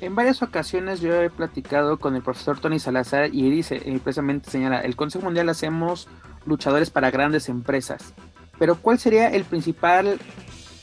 En 0.00 0.14
varias 0.14 0.42
ocasiones 0.42 1.00
yo 1.00 1.20
he 1.20 1.28
platicado 1.28 1.98
con 1.98 2.14
el 2.14 2.22
profesor 2.22 2.60
Tony 2.60 2.78
Salazar 2.78 3.34
y 3.34 3.50
dice, 3.50 3.82
eh, 3.84 4.00
precisamente 4.02 4.48
señala, 4.50 4.80
el 4.80 4.94
Consejo 4.94 5.24
Mundial 5.24 5.48
hacemos 5.48 6.08
luchadores 6.48 6.90
para 6.90 7.10
grandes 7.10 7.48
empresas. 7.48 8.14
Pero 8.58 8.76
¿cuál 8.76 8.98
sería 8.98 9.28
el 9.28 9.44
principal 9.44 10.18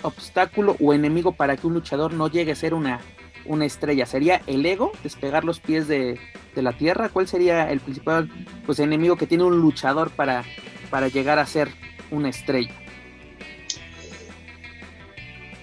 obstáculo 0.01 0.78
o 0.80 0.93
enemigo 0.93 1.34
para 1.34 1.58
que 1.58 1.67
un 1.67 1.73
luchador 1.73 2.13
no 2.13 2.30
llegue 2.30 2.54
a 2.54 2.56
ser 2.56 2.73
una, 2.73 3.01
una 3.45 3.65
estrella? 3.65 4.06
¿Sería 4.06 4.41
el 4.47 4.65
ego, 4.65 4.91
despegar 5.04 5.43
los 5.43 5.60
pies 5.60 5.88
de, 5.88 6.19
la 6.56 6.71
tierra? 6.71 7.10
¿Cuál 7.10 7.28
sería 7.28 7.69
el 7.69 7.82
principal 7.82 8.30
pues, 8.65 8.80
enemigo 8.80 9.17
que 9.17 9.28
tiene 9.28 9.43
un 9.43 9.60
luchador 9.60 10.10
para, 10.12 10.43
para 10.89 11.10
llegar 11.10 11.39
a 11.39 11.45
ser 11.45 11.69
una 12.12 12.30
estrella? 12.30 12.73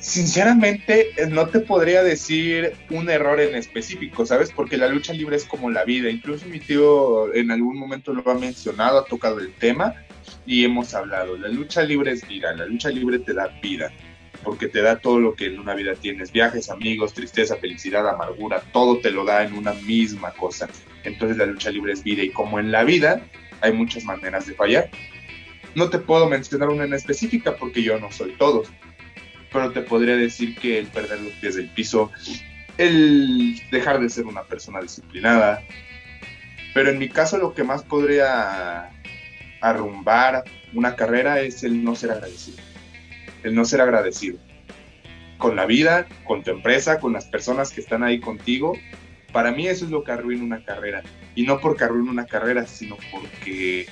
Sinceramente, 0.02 1.10
eh, 1.16 1.28
no 1.30 1.46
te 1.46 1.60
podría 1.60 2.02
decir 2.02 2.72
un 2.90 3.08
error 3.08 3.40
en 3.40 3.54
específico, 3.54 4.26
¿sabes? 4.26 4.50
Porque 4.50 4.76
la 4.76 4.88
lucha 4.88 5.12
libre 5.12 5.36
es 5.36 5.44
como 5.44 5.70
la 5.70 5.84
vida. 5.84 6.10
Incluso 6.10 6.44
mi 6.46 6.58
tío 6.58 7.32
en 7.32 7.52
algún 7.52 7.78
momento 7.78 8.12
lo 8.12 8.28
ha 8.28 8.34
mencionado, 8.34 8.98
ha 8.98 9.04
tocado 9.04 9.38
el 9.38 9.54
tema 9.54 9.94
y 10.44 10.64
hemos 10.64 10.92
hablado. 10.94 11.36
La 11.36 11.46
lucha 11.46 11.82
libre 11.82 12.10
es 12.10 12.26
vida, 12.26 12.52
la 12.52 12.66
lucha 12.66 12.90
libre 12.90 13.20
te 13.20 13.32
da 13.32 13.46
vida, 13.62 13.92
porque 14.42 14.66
te 14.66 14.82
da 14.82 14.98
todo 14.98 15.20
lo 15.20 15.36
que 15.36 15.46
en 15.46 15.60
una 15.60 15.74
vida 15.74 15.94
tienes. 15.94 16.32
Viajes, 16.32 16.68
amigos, 16.68 17.14
tristeza, 17.14 17.54
felicidad, 17.54 18.08
amargura, 18.08 18.60
todo 18.72 18.98
te 18.98 19.12
lo 19.12 19.24
da 19.24 19.44
en 19.44 19.54
una 19.54 19.72
misma 19.72 20.32
cosa. 20.32 20.68
Entonces 21.04 21.36
la 21.36 21.46
lucha 21.46 21.70
libre 21.70 21.92
es 21.92 22.02
vida 22.02 22.24
y 22.24 22.30
como 22.30 22.58
en 22.58 22.72
la 22.72 22.82
vida 22.82 23.24
hay 23.60 23.72
muchas 23.72 24.02
maneras 24.02 24.48
de 24.48 24.54
fallar. 24.54 24.90
No 25.76 25.90
te 25.90 26.00
puedo 26.00 26.28
mencionar 26.28 26.70
una 26.70 26.86
en 26.86 26.92
específica 26.92 27.54
porque 27.54 27.84
yo 27.84 28.00
no 28.00 28.10
soy 28.10 28.32
todos 28.32 28.68
pero 29.52 29.72
te 29.72 29.82
podría 29.82 30.16
decir 30.16 30.56
que 30.56 30.78
el 30.78 30.86
perder 30.86 31.20
los 31.20 31.32
pies 31.34 31.56
del 31.56 31.68
piso, 31.68 32.10
el 32.78 33.60
dejar 33.70 34.00
de 34.00 34.08
ser 34.08 34.26
una 34.26 34.44
persona 34.44 34.80
disciplinada, 34.80 35.62
pero 36.74 36.90
en 36.90 36.98
mi 36.98 37.08
caso 37.08 37.38
lo 37.38 37.54
que 37.54 37.64
más 37.64 37.82
podría 37.82 38.90
arrumbar 39.60 40.44
una 40.72 40.96
carrera 40.96 41.40
es 41.40 41.62
el 41.62 41.84
no 41.84 41.94
ser 41.94 42.12
agradecido, 42.12 42.58
el 43.42 43.54
no 43.54 43.64
ser 43.64 43.80
agradecido 43.80 44.38
con 45.42 45.56
la 45.56 45.66
vida, 45.66 46.06
con 46.22 46.44
tu 46.44 46.52
empresa, 46.52 47.00
con 47.00 47.12
las 47.12 47.24
personas 47.24 47.72
que 47.72 47.80
están 47.80 48.04
ahí 48.04 48.20
contigo. 48.20 48.74
Para 49.32 49.50
mí 49.50 49.66
eso 49.66 49.84
es 49.84 49.90
lo 49.90 50.04
que 50.04 50.12
arruina 50.12 50.44
una 50.44 50.64
carrera. 50.64 51.02
Y 51.34 51.42
no 51.42 51.58
porque 51.58 51.82
arruina 51.82 52.12
una 52.12 52.26
carrera, 52.26 52.64
sino 52.64 52.96
porque 53.10 53.86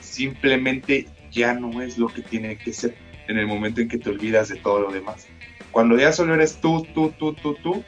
simplemente 0.00 1.06
ya 1.30 1.52
no 1.52 1.82
es 1.82 1.98
lo 1.98 2.08
que 2.08 2.22
tiene 2.22 2.56
que 2.56 2.72
ser 2.72 2.94
en 3.30 3.38
el 3.38 3.46
momento 3.46 3.80
en 3.80 3.88
que 3.88 3.98
te 3.98 4.10
olvidas 4.10 4.48
de 4.48 4.56
todo 4.56 4.80
lo 4.80 4.90
demás. 4.90 5.28
Cuando 5.70 5.96
ya 5.96 6.12
solo 6.12 6.34
eres 6.34 6.60
tú, 6.60 6.84
tú, 6.92 7.12
tú, 7.16 7.32
tú, 7.34 7.54
tú, 7.62 7.84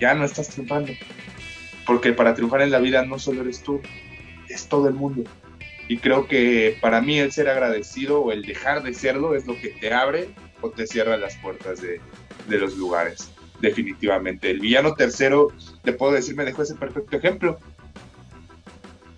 ya 0.00 0.14
no 0.14 0.24
estás 0.24 0.48
triunfando. 0.48 0.92
Porque 1.86 2.12
para 2.12 2.34
triunfar 2.34 2.62
en 2.62 2.70
la 2.70 2.78
vida 2.78 3.04
no 3.04 3.18
solo 3.18 3.42
eres 3.42 3.62
tú, 3.62 3.80
es 4.48 4.66
todo 4.66 4.88
el 4.88 4.94
mundo. 4.94 5.24
Y 5.86 5.98
creo 5.98 6.26
que 6.26 6.78
para 6.80 7.02
mí 7.02 7.18
el 7.18 7.30
ser 7.30 7.48
agradecido 7.48 8.20
o 8.20 8.32
el 8.32 8.42
dejar 8.42 8.82
de 8.82 8.94
serlo 8.94 9.34
es 9.34 9.46
lo 9.46 9.54
que 9.54 9.68
te 9.68 9.92
abre 9.92 10.30
o 10.62 10.70
te 10.70 10.86
cierra 10.86 11.18
las 11.18 11.36
puertas 11.36 11.82
de, 11.82 12.00
de 12.48 12.58
los 12.58 12.76
lugares. 12.76 13.30
Definitivamente. 13.60 14.50
El 14.50 14.60
villano 14.60 14.94
tercero, 14.94 15.48
te 15.82 15.92
puedo 15.92 16.12
decir, 16.12 16.34
me 16.36 16.44
dejó 16.44 16.62
ese 16.62 16.74
perfecto 16.74 17.16
ejemplo. 17.16 17.58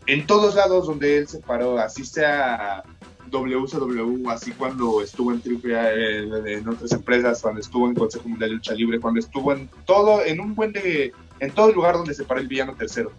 En 0.07 0.27
todos 0.27 0.57
lados 0.57 0.88
donde 0.88 1.19
él 1.19 1.29
se 1.29 1.38
paró, 1.38 1.79
así 1.79 2.05
sea 2.05 2.83
WCW, 3.31 4.29
así 4.31 4.53
cuando 4.53 5.03
estuvo 5.03 5.33
en 5.33 5.40
Triple 5.40 5.75
eh, 5.75 6.29
en 6.47 6.69
otras 6.69 6.93
empresas, 6.93 7.40
cuando 7.40 7.61
estuvo 7.61 7.88
en 7.88 7.95
Consejo 7.95 8.29
Mundial 8.29 8.51
de 8.51 8.57
Lucha 8.57 8.75
Libre, 8.75 9.01
cuando 9.01 9.21
estuvo 9.21 9.53
en 9.53 9.69
todo, 9.87 10.25
en 10.25 10.40
un 10.40 10.55
buen 10.55 10.73
de, 10.73 11.12
en 11.38 11.51
todo 11.53 11.73
lugar 11.73 11.95
donde 11.97 12.14
se 12.14 12.25
paró 12.25 12.40
el 12.40 12.49
villano 12.49 12.75
tercero. 12.75 13.12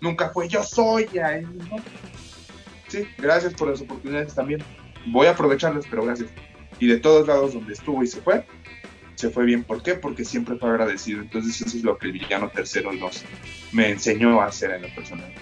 Nunca 0.00 0.30
fue 0.30 0.48
yo 0.48 0.62
soy 0.62 1.06
ahí, 1.18 1.46
Sí, 2.88 3.04
gracias 3.18 3.54
por 3.54 3.68
las 3.68 3.80
oportunidades 3.80 4.34
también. 4.34 4.62
Voy 5.06 5.26
a 5.26 5.30
aprovecharlas, 5.30 5.86
pero 5.90 6.04
gracias. 6.04 6.30
Y 6.78 6.86
de 6.86 6.98
todos 6.98 7.26
lados 7.26 7.54
donde 7.54 7.72
estuvo 7.72 8.02
y 8.02 8.06
se 8.06 8.20
fue, 8.20 8.46
se 9.16 9.30
fue 9.30 9.44
bien. 9.44 9.64
¿Por 9.64 9.82
qué? 9.82 9.94
Porque 9.94 10.24
siempre 10.24 10.56
fue 10.56 10.70
agradecido. 10.70 11.20
Entonces 11.20 11.60
eso 11.60 11.76
es 11.76 11.82
lo 11.82 11.98
que 11.98 12.06
el 12.06 12.12
villano 12.12 12.48
tercero 12.50 12.92
nos 12.92 13.24
me 13.72 13.90
enseñó 13.90 14.40
a 14.40 14.46
hacer 14.46 14.70
en 14.70 14.82
lo 14.82 14.94
personal. 14.94 15.32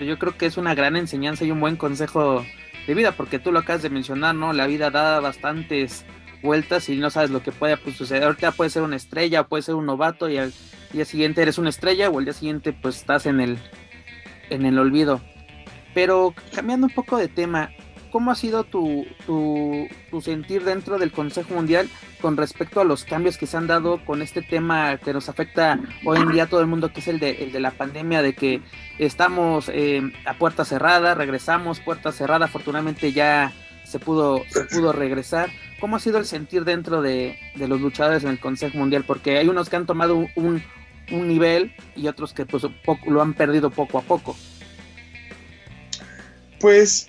Yo 0.00 0.18
creo 0.18 0.36
que 0.36 0.46
es 0.46 0.56
una 0.56 0.74
gran 0.74 0.96
enseñanza 0.96 1.44
y 1.44 1.50
un 1.50 1.60
buen 1.60 1.76
consejo 1.76 2.44
de 2.86 2.94
vida, 2.94 3.12
porque 3.12 3.38
tú 3.38 3.52
lo 3.52 3.60
acabas 3.60 3.82
de 3.82 3.90
mencionar, 3.90 4.34
¿no? 4.34 4.52
La 4.52 4.66
vida 4.66 4.90
da 4.90 5.20
bastantes 5.20 6.04
vueltas 6.42 6.88
y 6.88 6.96
no 6.96 7.10
sabes 7.10 7.30
lo 7.30 7.42
que 7.42 7.52
puede 7.52 7.76
pues, 7.76 7.96
suceder. 7.96 8.24
Ahorita 8.24 8.52
puede 8.52 8.70
ser 8.70 8.82
una 8.82 8.96
estrella, 8.96 9.44
puede 9.44 9.62
ser 9.62 9.74
un 9.74 9.86
novato 9.86 10.28
y 10.28 10.38
al 10.38 10.52
día 10.92 11.04
siguiente 11.04 11.42
eres 11.42 11.58
una 11.58 11.70
estrella 11.70 12.10
o 12.10 12.18
al 12.18 12.24
día 12.24 12.34
siguiente 12.34 12.72
pues 12.72 12.96
estás 12.96 13.26
en 13.26 13.40
el, 13.40 13.58
en 14.50 14.66
el 14.66 14.78
olvido. 14.78 15.20
Pero 15.94 16.34
cambiando 16.54 16.86
un 16.86 16.92
poco 16.94 17.16
de 17.16 17.28
tema, 17.28 17.70
¿cómo 18.12 18.30
ha 18.30 18.34
sido 18.34 18.64
tu, 18.64 19.06
tu, 19.26 19.88
sentir 20.20 20.62
dentro 20.62 20.98
del 20.98 21.10
Consejo 21.10 21.54
Mundial 21.54 21.88
con 22.20 22.36
respecto 22.36 22.80
a 22.80 22.84
los 22.84 23.04
cambios 23.04 23.38
que 23.38 23.46
se 23.46 23.56
han 23.56 23.66
dado 23.66 24.04
con 24.04 24.20
este 24.20 24.42
tema 24.42 24.98
que 24.98 25.14
nos 25.14 25.30
afecta 25.30 25.80
hoy 26.04 26.18
en 26.18 26.30
día 26.30 26.44
a 26.44 26.46
todo 26.46 26.60
el 26.60 26.66
mundo, 26.66 26.92
que 26.92 27.00
es 27.00 27.08
el 27.08 27.18
de, 27.18 27.42
el 27.42 27.50
de 27.50 27.60
la 27.60 27.70
pandemia, 27.72 28.20
de 28.22 28.34
que 28.34 28.60
estamos 28.98 29.70
eh, 29.72 30.02
a 30.26 30.34
puerta 30.34 30.64
cerrada, 30.64 31.14
regresamos, 31.14 31.80
puerta 31.80 32.12
cerrada, 32.12 32.44
afortunadamente 32.44 33.12
ya 33.12 33.52
se 33.84 33.98
pudo, 33.98 34.42
se 34.48 34.64
pudo 34.64 34.92
regresar. 34.92 35.50
¿Cómo 35.80 35.96
ha 35.96 36.00
sido 36.00 36.18
el 36.18 36.26
sentir 36.26 36.64
dentro 36.64 37.02
de, 37.02 37.38
de 37.56 37.66
los 37.66 37.80
luchadores 37.80 38.22
en 38.22 38.30
el 38.30 38.38
Consejo 38.38 38.78
Mundial? 38.78 39.04
Porque 39.04 39.38
hay 39.38 39.48
unos 39.48 39.68
que 39.68 39.76
han 39.76 39.86
tomado 39.86 40.16
un, 40.36 40.62
un 41.10 41.28
nivel 41.28 41.74
y 41.96 42.06
otros 42.08 42.32
que 42.32 42.46
pues, 42.46 42.64
poco, 42.84 43.10
lo 43.10 43.22
han 43.22 43.34
perdido 43.34 43.70
poco 43.70 43.98
a 43.98 44.02
poco. 44.02 44.36
Pues 46.60 47.08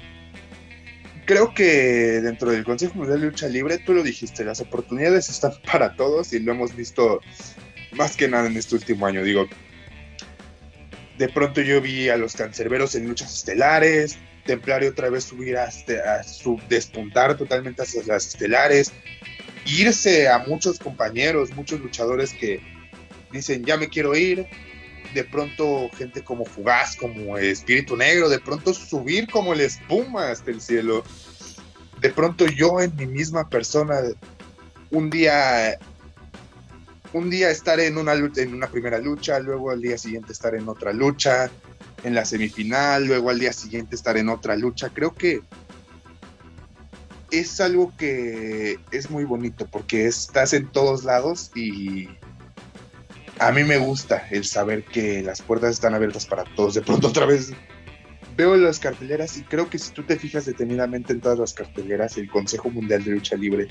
creo 1.25 1.53
que 1.53 2.21
dentro 2.21 2.51
del 2.51 2.63
Consejo 2.63 2.95
Mundial 2.95 3.21
de 3.21 3.27
Lucha 3.27 3.47
Libre, 3.47 3.77
tú 3.77 3.93
lo 3.93 4.03
dijiste, 4.03 4.43
las 4.43 4.59
oportunidades 4.61 5.29
están 5.29 5.53
para 5.71 5.95
todos 5.95 6.33
y 6.33 6.39
lo 6.39 6.51
hemos 6.51 6.75
visto 6.75 7.21
más 7.91 8.15
que 8.15 8.27
nada 8.27 8.47
en 8.47 8.57
este 8.57 8.75
último 8.75 9.05
año. 9.05 9.23
Digo, 9.23 9.47
de 11.17 11.29
pronto 11.29 11.61
yo 11.61 11.81
vi 11.81 12.09
a 12.09 12.17
los 12.17 12.35
cancerberos 12.35 12.95
en 12.95 13.07
luchas 13.07 13.33
estelares, 13.33 14.17
Templario 14.45 14.89
otra 14.89 15.09
vez 15.09 15.23
subir 15.23 15.57
a, 15.57 15.67
a 15.67 16.23
su, 16.23 16.59
despuntar 16.67 17.37
totalmente 17.37 17.81
hacia 17.81 18.03
las 18.05 18.27
estelares, 18.27 18.91
irse 19.65 20.27
a 20.27 20.39
muchos 20.39 20.79
compañeros, 20.79 21.51
muchos 21.51 21.79
luchadores 21.79 22.33
que 22.33 22.59
dicen 23.31 23.63
ya 23.63 23.77
me 23.77 23.87
quiero 23.87 24.15
ir, 24.15 24.45
de 25.13 25.23
pronto 25.23 25.89
gente 25.97 26.23
como 26.23 26.45
Fugaz, 26.45 26.95
como 26.95 27.37
Espíritu 27.37 27.95
Negro, 27.95 28.29
de 28.29 28.39
pronto 28.39 28.73
subir 28.73 29.29
como 29.29 29.53
la 29.53 29.63
espuma 29.63 30.31
hasta 30.31 30.51
el 30.51 30.61
cielo. 30.61 31.03
De 31.99 32.09
pronto 32.09 32.45
yo 32.45 32.81
en 32.81 32.95
mi 32.95 33.05
misma 33.05 33.49
persona, 33.49 33.99
un 34.91 35.09
día, 35.09 35.77
un 37.13 37.29
día 37.29 37.49
estar 37.49 37.79
en 37.79 37.97
una, 37.97 38.13
en 38.13 38.53
una 38.53 38.67
primera 38.67 38.97
lucha, 38.97 39.39
luego 39.39 39.71
al 39.71 39.81
día 39.81 39.97
siguiente 39.97 40.33
estar 40.33 40.55
en 40.55 40.67
otra 40.67 40.91
lucha, 40.91 41.49
en 42.03 42.15
la 42.15 42.25
semifinal, 42.25 43.05
luego 43.05 43.29
al 43.29 43.39
día 43.39 43.53
siguiente 43.53 43.95
estar 43.95 44.17
en 44.17 44.29
otra 44.29 44.55
lucha. 44.55 44.89
Creo 44.89 45.13
que 45.13 45.41
es 47.31 47.59
algo 47.61 47.93
que 47.97 48.79
es 48.91 49.09
muy 49.09 49.23
bonito 49.23 49.67
porque 49.71 50.05
estás 50.05 50.53
en 50.53 50.67
todos 50.67 51.03
lados 51.03 51.51
y 51.55 52.09
a 53.47 53.51
mí 53.51 53.63
me 53.63 53.77
gusta 53.77 54.25
el 54.31 54.45
saber 54.45 54.83
que 54.83 55.21
las 55.21 55.41
puertas 55.41 55.71
están 55.71 55.93
abiertas 55.93 56.25
para 56.25 56.43
todos. 56.55 56.75
De 56.75 56.81
pronto 56.81 57.07
otra 57.07 57.25
vez 57.25 57.51
veo 58.37 58.55
las 58.55 58.79
carteleras 58.79 59.37
y 59.37 59.43
creo 59.43 59.69
que 59.69 59.77
si 59.77 59.91
tú 59.91 60.03
te 60.03 60.17
fijas 60.17 60.45
detenidamente 60.45 61.13
en 61.13 61.21
todas 61.21 61.39
las 61.39 61.53
carteleras, 61.53 62.17
el 62.17 62.29
Consejo 62.29 62.69
Mundial 62.69 63.03
de 63.03 63.11
Lucha 63.11 63.35
Libre 63.35 63.67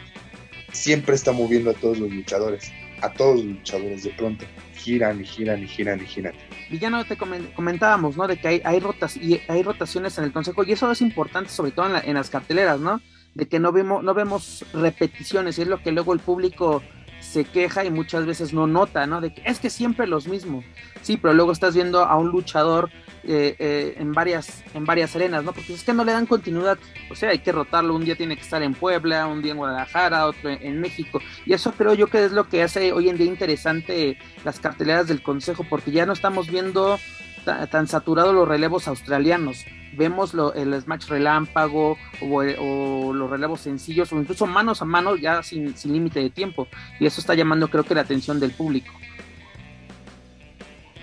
siempre 0.72 1.14
está 1.14 1.32
moviendo 1.32 1.70
a 1.70 1.74
todos 1.74 1.98
los 1.98 2.10
luchadores, 2.10 2.70
a 3.00 3.12
todos 3.12 3.36
los 3.36 3.44
luchadores 3.44 4.02
de 4.04 4.10
pronto. 4.10 4.44
Giran 4.74 5.20
y 5.20 5.24
giran 5.24 5.62
y 5.62 5.68
giran 5.68 6.00
y 6.00 6.06
giran. 6.06 6.34
Villano, 6.70 7.04
te 7.04 7.16
comentábamos, 7.16 8.16
¿no? 8.16 8.26
De 8.26 8.38
que 8.38 8.48
hay, 8.48 8.62
hay, 8.64 8.80
rotas, 8.80 9.16
y 9.16 9.40
hay 9.48 9.62
rotaciones 9.62 10.18
en 10.18 10.24
el 10.24 10.32
Consejo 10.32 10.64
y 10.64 10.72
eso 10.72 10.90
es 10.90 11.00
importante 11.00 11.50
sobre 11.50 11.70
todo 11.70 11.94
en, 11.94 12.08
en 12.08 12.14
las 12.14 12.30
carteleras, 12.30 12.80
¿no? 12.80 13.00
De 13.34 13.48
que 13.48 13.58
no 13.58 13.72
vemos, 13.72 14.04
no 14.04 14.12
vemos 14.12 14.66
repeticiones 14.74 15.58
y 15.58 15.62
es 15.62 15.68
lo 15.68 15.82
que 15.82 15.92
luego 15.92 16.12
el 16.12 16.20
público 16.20 16.82
se 17.22 17.44
queja 17.44 17.84
y 17.84 17.90
muchas 17.90 18.26
veces 18.26 18.52
no 18.52 18.66
nota, 18.66 19.06
¿no? 19.06 19.20
De 19.20 19.32
que 19.32 19.42
es 19.44 19.58
que 19.58 19.70
siempre 19.70 20.06
los 20.06 20.26
mismos. 20.26 20.64
Sí, 21.00 21.16
pero 21.16 21.32
luego 21.34 21.52
estás 21.52 21.74
viendo 21.74 22.04
a 22.04 22.16
un 22.16 22.28
luchador 22.28 22.90
eh, 23.24 23.54
eh, 23.58 23.94
en, 23.98 24.12
varias, 24.12 24.64
en 24.74 24.84
varias 24.84 25.14
arenas, 25.14 25.44
¿no? 25.44 25.52
Porque 25.52 25.72
es 25.72 25.84
que 25.84 25.92
no 25.92 26.04
le 26.04 26.12
dan 26.12 26.26
continuidad. 26.26 26.78
O 27.10 27.14
sea, 27.14 27.30
hay 27.30 27.38
que 27.38 27.52
rotarlo. 27.52 27.94
Un 27.94 28.04
día 28.04 28.16
tiene 28.16 28.36
que 28.36 28.42
estar 28.42 28.62
en 28.62 28.74
Puebla, 28.74 29.26
un 29.26 29.40
día 29.40 29.52
en 29.52 29.58
Guadalajara, 29.58 30.26
otro 30.26 30.50
en 30.50 30.80
México. 30.80 31.20
Y 31.46 31.52
eso 31.52 31.72
creo 31.72 31.94
yo 31.94 32.08
que 32.08 32.24
es 32.24 32.32
lo 32.32 32.48
que 32.48 32.62
hace 32.62 32.92
hoy 32.92 33.08
en 33.08 33.16
día 33.16 33.26
interesante 33.26 34.18
las 34.44 34.60
carteleras 34.60 35.06
del 35.06 35.22
Consejo, 35.22 35.64
porque 35.68 35.92
ya 35.92 36.06
no 36.06 36.12
estamos 36.12 36.50
viendo 36.50 36.98
tan 37.44 37.88
saturados 37.88 38.34
los 38.34 38.46
relevos 38.46 38.86
australianos 38.86 39.64
vemos 39.92 40.34
lo, 40.34 40.54
el 40.54 40.80
smash 40.80 41.06
relámpago 41.08 41.96
o, 42.20 43.12
los 43.12 43.30
relevos 43.30 43.60
sencillos 43.60 44.12
o 44.12 44.20
incluso 44.20 44.46
manos 44.46 44.82
a 44.82 44.84
mano 44.84 45.16
ya 45.16 45.42
sin, 45.42 45.74
límite 45.84 46.20
de 46.20 46.30
tiempo. 46.30 46.68
Y 46.98 47.06
eso 47.06 47.20
está 47.20 47.34
llamando 47.34 47.68
creo 47.68 47.84
que 47.84 47.94
la 47.94 48.02
atención 48.02 48.40
del 48.40 48.52
público. 48.52 48.92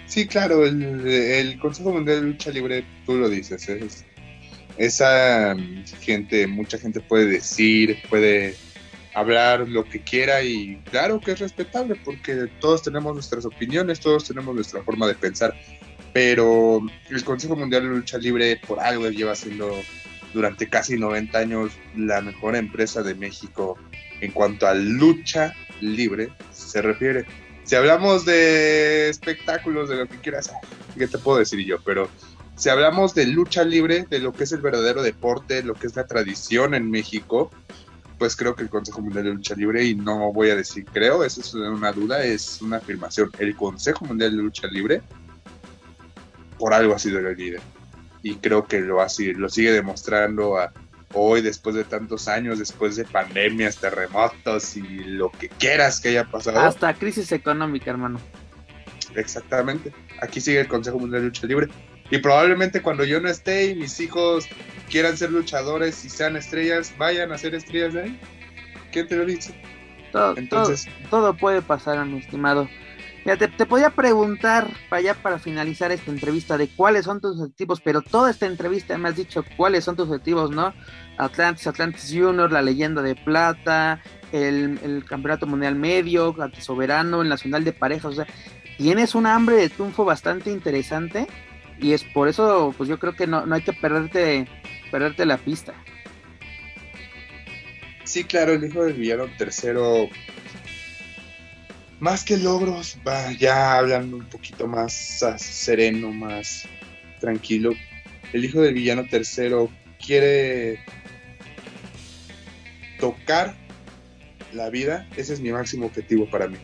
Sí, 0.06 0.28
claro, 0.28 0.66
el, 0.66 1.60
Consejo 1.62 1.92
Mundial 1.92 2.22
de 2.22 2.28
Lucha 2.28 2.50
Libre, 2.50 2.84
tú 3.06 3.18
lo 3.18 3.30
dices, 3.30 3.70
es, 3.70 4.06
esa 4.78 5.54
mm, 5.56 5.86
gente, 6.02 6.48
mucha 6.48 6.80
gente 6.80 7.00
puede 7.00 7.28
decir, 7.28 7.98
puede 8.10 8.56
hablar 9.14 9.68
lo 9.68 9.84
que 9.84 10.02
quiera 10.02 10.42
y 10.42 10.82
claro 10.90 11.20
que 11.20 11.32
es 11.32 11.40
respetable 11.40 11.96
porque 12.04 12.48
todos 12.60 12.84
tenemos 12.84 13.14
nuestras 13.14 13.46
opiniones, 13.46 14.00
todos 14.00 14.26
tenemos 14.26 14.56
nuestra 14.56 14.82
forma 14.84 15.08
de 15.08 15.16
pensar, 15.16 15.54
pero 16.14 16.82
el 17.10 17.24
Consejo 17.24 17.56
Mundial 17.56 17.84
de 17.84 17.90
Lucha 17.90 18.18
Libre 18.18 18.60
por 18.68 18.80
algo 18.80 19.10
lleva 19.10 19.36
siendo 19.36 19.72
durante 20.34 20.68
casi 20.68 20.98
90 20.98 21.38
años 21.38 21.72
la 21.96 22.22
mejor 22.22 22.56
empresa 22.56 23.02
de 23.02 23.16
México 23.16 23.78
en 24.22 24.32
cuanto 24.32 24.68
a 24.68 24.74
lucha 24.74 25.54
libre 25.82 26.30
se 26.52 26.82
refiere. 26.82 27.26
Si 27.64 27.76
hablamos 27.76 28.26
de 28.26 29.10
espectáculos, 29.10 29.90
de 29.90 29.96
lo 29.96 30.08
que 30.08 30.18
quieras, 30.18 30.52
¿qué 30.98 31.08
te 31.08 31.18
puedo 31.18 31.38
decir 31.38 31.60
yo? 31.66 31.78
Pero 31.84 32.10
si 32.56 32.70
hablamos 32.70 33.14
de 33.16 33.28
lucha 33.28 33.64
libre, 33.64 34.06
de 34.10 34.20
lo 34.20 34.34
que 34.34 34.44
es 34.44 34.52
el 34.52 34.62
verdadero 34.62 35.02
deporte, 35.02 35.64
lo 35.64 35.76
que 35.76 35.88
es 35.88 35.96
la 35.96 36.08
tradición 36.08 36.74
en 36.74 36.90
México, 36.90 37.52
pues 38.18 38.36
creo 38.36 38.56
que 38.56 38.64
el 38.64 38.70
Consejo 38.70 39.02
Mundial 39.02 39.24
de 39.24 39.34
Lucha 39.34 39.56
Libre, 39.56 39.86
y 39.86 39.96
no 39.96 40.34
voy 40.34 40.50
a 40.50 40.56
decir 40.56 40.86
creo, 40.92 41.24
eso 41.24 41.40
es 41.40 41.54
una 41.54 41.94
duda, 41.94 42.22
es 42.24 42.62
una 42.62 42.78
afirmación. 42.78 43.32
El 43.40 43.56
Consejo 43.56 44.04
Mundial 44.04 44.36
de 44.36 44.44
Lucha 44.44 44.68
Libre 44.68 45.02
por 46.60 46.74
algo 46.74 46.94
ha 46.94 47.00
sido 47.00 47.18
el 47.20 47.36
líder. 47.36 47.62
Y 48.22 48.36
creo 48.36 48.68
que 48.68 48.82
lo, 48.82 49.02
así, 49.02 49.34
lo 49.34 49.50
sigue 49.50 49.72
demostrando 49.72 50.58
hoy, 51.14 51.42
después 51.42 51.76
de 51.76 51.86
tantos 51.86 52.28
años, 52.28 52.60
después 52.60 52.96
de 52.98 53.06
pandemias, 53.06 53.78
terremotos 53.78 54.76
y 54.78 54.82
lo 54.82 55.32
que 55.32 55.50
quieras 55.50 56.00
que 56.00 56.10
haya 56.10 56.26
pasado. 56.26 56.60
Hasta 56.60 56.94
crisis 56.94 57.32
económica, 57.32 57.90
hermano. 57.90 58.20
Exactamente. 59.16 59.94
Aquí 60.22 60.42
sigue 60.42 60.60
el 60.60 60.68
Consejo 60.68 61.00
Mundial 61.00 61.22
de 61.22 61.28
Lucha 61.30 61.48
Libre. 61.48 61.68
Y 62.12 62.18
probablemente 62.18 62.82
cuando 62.82 63.04
yo 63.06 63.22
no 63.22 63.30
esté 63.30 63.68
y 63.68 63.76
mis 63.76 64.00
hijos 64.00 64.48
quieran 64.90 65.16
ser 65.16 65.32
luchadores 65.32 66.04
y 66.06 66.10
sean 66.10 66.36
estrellas, 66.36 66.94
vayan 66.98 67.32
a 67.32 67.38
ser 67.38 67.56
estrellas 67.56 67.94
de 67.94 68.02
ahí. 68.04 68.20
¿Quién 68.92 69.08
te 69.08 69.16
lo 69.16 69.26
dice? 69.26 69.54
Todo, 70.12 70.36
Entonces, 70.38 70.88
todo 71.12 71.38
puede 71.38 71.62
pasar, 71.62 72.04
mi 72.06 72.18
estimado 72.18 72.68
te, 73.38 73.66
podía 73.66 73.90
preguntar 73.90 74.68
para 74.90 75.02
ya 75.02 75.14
para 75.14 75.40
finalizar 75.40 75.92
esta 75.92 76.12
entrevista 76.12 76.58
de 76.58 76.68
cuáles 76.70 77.06
son 77.06 77.20
tus 77.20 77.40
objetivos, 77.40 77.82
pero 77.82 78.02
toda 78.02 78.32
esta 78.32 78.46
entrevista 78.46 78.98
me 78.98 79.10
has 79.10 79.16
dicho 79.16 79.44
cuáles 79.58 79.84
son 79.84 79.96
tus 79.96 80.08
objetivos, 80.08 80.52
¿no? 80.52 80.74
Atlantis, 81.18 81.68
Atlantis 81.68 82.10
Junior, 82.14 82.52
la 82.52 82.62
leyenda 82.62 83.02
de 83.02 83.16
plata, 83.16 84.02
el, 84.32 85.04
campeonato 85.08 85.48
mundial 85.48 85.76
medio, 85.76 86.36
soberano, 86.60 87.22
el 87.22 87.30
nacional 87.30 87.64
de 87.64 87.74
parejas, 87.74 88.06
o 88.06 88.16
sea, 88.16 88.28
tienes 88.78 89.16
un 89.16 89.26
hambre 89.26 89.58
de 89.58 89.70
triunfo 89.70 90.06
bastante 90.06 90.50
interesante 90.50 91.28
y 91.80 91.94
es 91.94 92.04
por 92.04 92.28
eso, 92.28 92.74
pues 92.78 92.90
yo 92.90 93.00
creo 93.00 93.14
que 93.16 93.28
no, 93.28 93.46
no 93.46 93.56
hay 93.56 93.62
que 93.62 93.74
perderte, 93.74 94.48
perderte 94.92 95.26
la 95.26 95.38
pista. 95.38 95.74
Sí, 98.06 98.24
claro, 98.24 98.54
el 98.54 98.64
hijo 98.64 98.84
del 98.86 98.94
villano 98.94 99.26
tercero 99.38 100.10
más 102.00 102.24
que 102.24 102.38
logros, 102.38 102.98
va 103.08 103.32
ya 103.34 103.78
hablando 103.78 104.18
un 104.18 104.26
poquito 104.26 104.68
más 104.68 104.94
sereno, 105.38 106.12
más 106.12 106.68
tranquilo. 107.20 107.74
El 108.32 108.46
hijo 108.46 108.62
del 108.62 108.74
villano 108.74 109.06
tercero 109.06 109.70
quiere 110.04 110.80
tocar 113.00 113.56
la 114.54 114.70
vida, 114.70 115.08
ese 115.18 115.34
es 115.34 115.42
mi 115.42 115.52
máximo 115.52 115.88
objetivo 115.88 116.30
para 116.30 116.48
mí. 116.48 116.58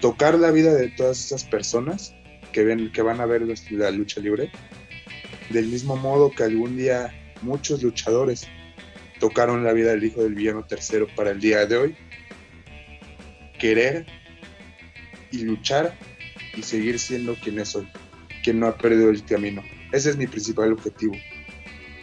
Tocar 0.00 0.34
la 0.34 0.50
vida 0.50 0.74
de 0.74 0.88
todas 0.88 1.24
esas 1.24 1.44
personas 1.44 2.14
que 2.52 2.62
ven, 2.64 2.92
que 2.92 3.02
van 3.02 3.20
a 3.20 3.26
ver 3.26 3.42
la 3.70 3.90
lucha 3.90 4.20
libre, 4.20 4.50
del 5.50 5.66
mismo 5.66 5.96
modo 5.96 6.30
que 6.30 6.44
algún 6.44 6.76
día 6.76 7.12
muchos 7.42 7.82
luchadores 7.82 8.46
tocaron 9.18 9.64
la 9.64 9.72
vida 9.72 9.92
del 9.92 10.04
hijo 10.04 10.22
del 10.22 10.34
villano 10.34 10.64
tercero 10.64 11.06
para 11.16 11.30
el 11.30 11.40
día 11.40 11.64
de 11.64 11.76
hoy. 11.76 11.96
Querer 13.58 14.06
y 15.30 15.38
luchar 15.38 15.96
y 16.54 16.62
seguir 16.62 16.98
siendo 16.98 17.34
quien 17.36 17.58
es 17.58 17.74
hoy, 17.76 17.88
quien 18.42 18.60
no 18.60 18.66
ha 18.66 18.76
perdido 18.76 19.10
el 19.10 19.24
camino. 19.24 19.62
Ese 19.92 20.10
es 20.10 20.16
mi 20.16 20.26
principal 20.26 20.72
objetivo. 20.72 21.14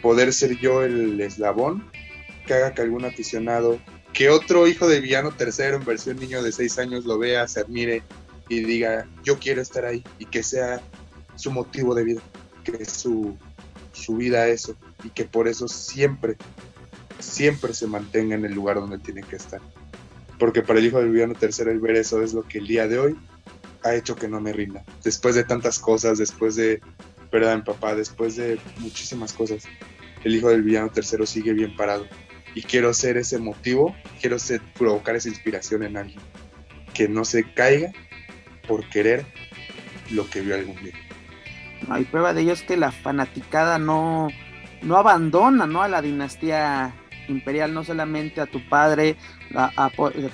Poder 0.02 0.32
ser 0.32 0.58
yo 0.58 0.82
el 0.82 1.20
eslabón 1.20 1.90
que 2.46 2.54
haga 2.54 2.74
que 2.74 2.82
algún 2.82 3.04
aficionado, 3.04 3.80
que 4.12 4.28
otro 4.28 4.68
hijo 4.68 4.86
de 4.86 5.00
villano 5.00 5.32
tercero 5.32 5.76
en 5.76 5.84
versión 5.84 6.18
niño 6.18 6.42
de 6.42 6.52
6 6.52 6.78
años 6.78 7.04
lo 7.04 7.18
vea, 7.18 7.48
se 7.48 7.60
admire 7.60 8.02
y 8.48 8.60
diga, 8.60 9.08
yo 9.24 9.38
quiero 9.38 9.62
estar 9.62 9.84
ahí 9.84 10.04
y 10.18 10.26
que 10.26 10.42
sea 10.42 10.80
su 11.36 11.50
motivo 11.50 11.94
de 11.94 12.04
vida, 12.04 12.22
que 12.62 12.84
su, 12.84 13.36
su 13.92 14.16
vida 14.16 14.46
eso 14.48 14.76
y 15.02 15.10
que 15.10 15.24
por 15.24 15.48
eso 15.48 15.68
siempre, 15.68 16.36
siempre 17.18 17.72
se 17.72 17.86
mantenga 17.86 18.34
en 18.34 18.44
el 18.44 18.52
lugar 18.52 18.76
donde 18.76 18.98
tiene 18.98 19.22
que 19.22 19.36
estar 19.36 19.60
porque 20.38 20.62
para 20.62 20.78
el 20.78 20.86
hijo 20.86 20.98
del 20.98 21.10
villano 21.10 21.34
tercero 21.34 21.70
el 21.70 21.80
ver 21.80 21.96
eso 21.96 22.22
es 22.22 22.34
lo 22.34 22.42
que 22.42 22.58
el 22.58 22.66
día 22.66 22.88
de 22.88 22.98
hoy 22.98 23.16
ha 23.84 23.94
hecho 23.94 24.16
que 24.16 24.28
no 24.28 24.40
me 24.40 24.52
rinda. 24.52 24.84
Después 25.02 25.34
de 25.34 25.44
tantas 25.44 25.78
cosas, 25.78 26.18
después 26.18 26.56
de 26.56 26.80
perder 27.30 27.50
a 27.50 27.56
mi 27.56 27.62
papá, 27.62 27.94
después 27.94 28.36
de 28.36 28.58
muchísimas 28.78 29.32
cosas, 29.32 29.64
el 30.24 30.34
hijo 30.34 30.48
del 30.48 30.62
villano 30.62 30.88
tercero 30.88 31.26
sigue 31.26 31.52
bien 31.52 31.76
parado. 31.76 32.06
Y 32.54 32.62
quiero 32.62 32.94
ser 32.94 33.16
ese 33.16 33.38
motivo, 33.38 33.94
quiero 34.20 34.38
ser, 34.38 34.60
provocar 34.78 35.16
esa 35.16 35.28
inspiración 35.28 35.82
en 35.82 35.96
alguien. 35.96 36.20
Que 36.94 37.08
no 37.08 37.24
se 37.24 37.52
caiga 37.52 37.92
por 38.66 38.88
querer 38.88 39.26
lo 40.10 40.28
que 40.30 40.40
vio 40.40 40.54
algún 40.54 40.76
día. 40.76 40.94
hay 41.88 42.04
prueba 42.04 42.32
de 42.32 42.42
ello 42.42 42.52
es 42.52 42.62
que 42.62 42.76
la 42.76 42.92
fanaticada 42.92 43.78
no, 43.78 44.28
no 44.82 44.96
abandona 44.96 45.66
¿no? 45.66 45.82
a 45.82 45.88
la 45.88 46.00
dinastía 46.00 46.94
imperial, 47.28 47.74
no 47.74 47.84
solamente 47.84 48.40
a 48.40 48.46
tu 48.46 48.66
padre, 48.68 49.16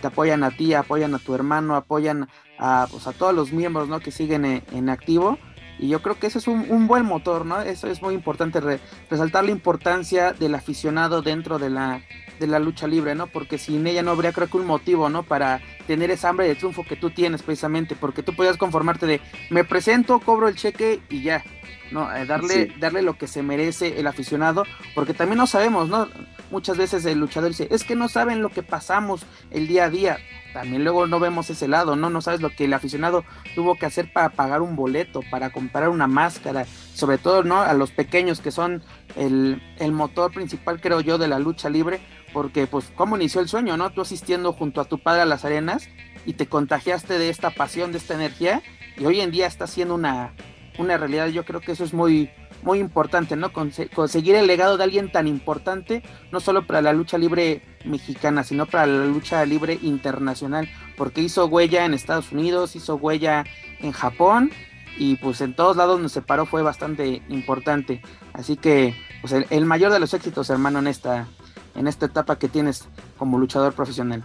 te 0.01 0.07
apoyan 0.07 0.45
a 0.45 0.51
ti, 0.51 0.75
apoyan 0.75 1.15
a 1.15 1.19
tu 1.19 1.35
hermano, 1.35 1.77
apoyan 1.77 2.29
a, 2.59 2.87
pues, 2.91 3.07
a 3.07 3.13
todos 3.13 3.35
los 3.35 3.53
miembros 3.53 3.89
¿no? 3.89 4.01
que 4.01 4.11
siguen 4.11 4.45
en, 4.45 4.89
activo. 4.89 5.39
Y 5.79 5.89
yo 5.89 6.03
creo 6.03 6.19
que 6.19 6.27
ese 6.27 6.39
es 6.39 6.47
un, 6.47 6.87
buen 6.87 7.07
motor, 7.07 7.47
¿no? 7.47 7.63
Eso 7.63 7.89
es 7.89 8.03
muy 8.03 8.13
importante, 8.13 8.61
resaltar 9.09 9.45
la 9.45 9.51
importancia 9.51 10.35
del 10.35 10.55
aficionado 10.55 11.23
dentro 11.23 11.59
de 11.59 11.71
la, 11.71 12.03
de 12.39 12.47
la 12.47 12.59
lucha 12.59 12.87
libre, 12.87 13.15
¿no? 13.15 13.29
Porque 13.29 13.57
sin 13.57 13.87
ella 13.87 14.03
no 14.03 14.11
habría, 14.11 14.33
creo 14.33 14.49
que 14.49 14.59
un 14.59 14.67
motivo, 14.67 15.09
¿no? 15.09 15.23
Para 15.23 15.63
tener 15.87 16.11
esa 16.11 16.29
hambre 16.29 16.49
de 16.49 16.55
triunfo 16.55 16.85
que 16.85 16.97
tú 16.97 17.11
tienes 17.11 17.43
precisamente, 17.43 17.95
porque 17.95 18.23
tú 18.23 18.35
podías 18.35 18.59
conformarte 18.59 19.07
de, 19.07 19.21
me 19.49 19.65
presento, 19.65 20.21
cobro 20.21 20.49
el 20.49 20.57
cheque 20.57 21.01
y 21.09 21.23
ya, 21.23 21.45
¿no? 21.93 22.15
Eh, 22.15 22.27
darle, 22.27 22.75
darle 22.79 23.01
lo 23.01 23.17
que 23.17 23.27
se 23.27 23.43
merece 23.43 24.01
el 24.01 24.07
aficionado, 24.07 24.65
porque 24.95 25.15
también 25.15 25.39
no 25.39 25.47
sabemos, 25.47 25.89
¿no? 25.89 26.09
Muchas 26.51 26.77
veces 26.77 27.05
el 27.05 27.19
luchador 27.19 27.51
dice, 27.51 27.69
es 27.71 27.85
que 27.85 27.95
no 27.95 28.09
saben 28.09 28.43
lo 28.43 28.49
que 28.51 28.63
pasamos 28.63 29.23
el 29.51 29.69
día 29.69 29.85
a 29.85 29.91
día. 29.91 30.19
También 30.53 30.83
luego 30.83 31.07
no 31.07 31.21
vemos 31.21 31.49
ese 31.49 31.69
lado, 31.69 31.95
¿no? 31.95 32.11
No 32.11 32.21
sabes 32.21 32.41
lo 32.41 32.51
que 32.51 32.65
el 32.65 32.75
aficionado 32.75 33.25
tuvo 33.55 33.77
que 33.77 33.87
hacer 33.87 34.13
para 34.13 34.31
pagar 34.31 34.63
un 34.63 34.75
boleto, 34.75 35.21
para 35.31 35.51
comprar 35.51 35.89
una 35.89 36.09
máscara, 36.09 36.67
sobre 36.95 37.19
todo, 37.19 37.45
¿no? 37.45 37.61
A 37.61 37.73
los 37.75 37.93
pequeños 37.93 38.41
que 38.41 38.51
son 38.51 38.83
el, 39.17 39.63
el 39.79 39.93
motor 39.93 40.33
principal, 40.33 40.81
creo 40.81 41.01
yo, 41.01 41.19
de 41.19 41.29
la 41.29 41.39
lucha 41.39 41.71
libre, 41.71 42.01
porque 42.33 42.67
pues 42.67 42.91
cómo 42.97 43.17
inició 43.17 43.41
el 43.41 43.49
sueño, 43.49 43.77
¿no? 43.77 43.91
Tú 43.91 44.01
asistiendo 44.01 44.53
junto 44.53 44.81
a 44.81 44.87
tu 44.87 44.99
padre 44.99 45.23
a 45.23 45.27
las 45.27 45.45
arenas 45.45 45.89
y 46.27 46.33
te 46.33 46.47
contagiaste 46.47 47.19
de 47.19 47.29
esta 47.29 47.51
pasión, 47.51 47.93
de 47.93 47.99
esta 47.99 48.15
energía 48.15 48.63
y 48.97 49.05
hoy 49.07 49.21
en 49.21 49.31
día 49.31 49.47
está 49.47 49.67
siendo 49.67 49.95
una, 49.95 50.35
una 50.79 50.97
realidad. 50.97 51.29
Yo 51.29 51.45
creo 51.45 51.61
que 51.61 51.73
eso 51.73 51.85
es 51.85 51.93
muy, 51.93 52.31
muy 52.63 52.79
importante, 52.79 53.37
¿no? 53.37 53.53
conseguir 53.53 54.35
el 54.35 54.47
legado 54.47 54.77
de 54.77 54.85
alguien 54.85 55.11
tan 55.11 55.27
importante, 55.27 56.03
no 56.33 56.41
solo 56.41 56.67
para 56.67 56.83
la 56.83 56.93
lucha 56.93 57.19
libre 57.19 57.63
mexicana, 57.85 58.45
sino 58.45 58.67
para 58.67 58.87
la 58.87 59.07
lucha 59.07 59.45
libre 59.45 59.79
internacional, 59.83 60.69
porque 60.97 61.23
hizo 61.23 61.47
huella 61.47 61.85
en 61.85 61.95
Estados 61.95 62.33
Unidos, 62.33 62.77
hizo 62.77 62.97
huella 62.97 63.45
en 63.81 63.93
Japón 63.93 64.51
y 64.99 65.17
pues 65.17 65.41
en 65.41 65.55
todos 65.55 65.77
lados 65.77 65.95
donde 65.95 66.09
se 66.09 66.23
paró 66.23 66.47
fue 66.47 66.63
bastante 66.63 67.23
importante. 67.29 68.03
Así 68.33 68.57
que 68.57 68.95
pues 69.21 69.33
el, 69.51 69.65
mayor 69.65 69.93
de 69.93 70.01
los 70.01 70.15
éxitos, 70.15 70.51
hermano, 70.51 70.79
en 70.79 70.87
esta, 70.87 71.27
en 71.75 71.87
esta 71.87 72.07
etapa 72.07 72.39
que 72.39 72.49
tienes 72.49 72.87
como 73.19 73.39
luchador 73.39 73.73
profesional. 73.73 74.25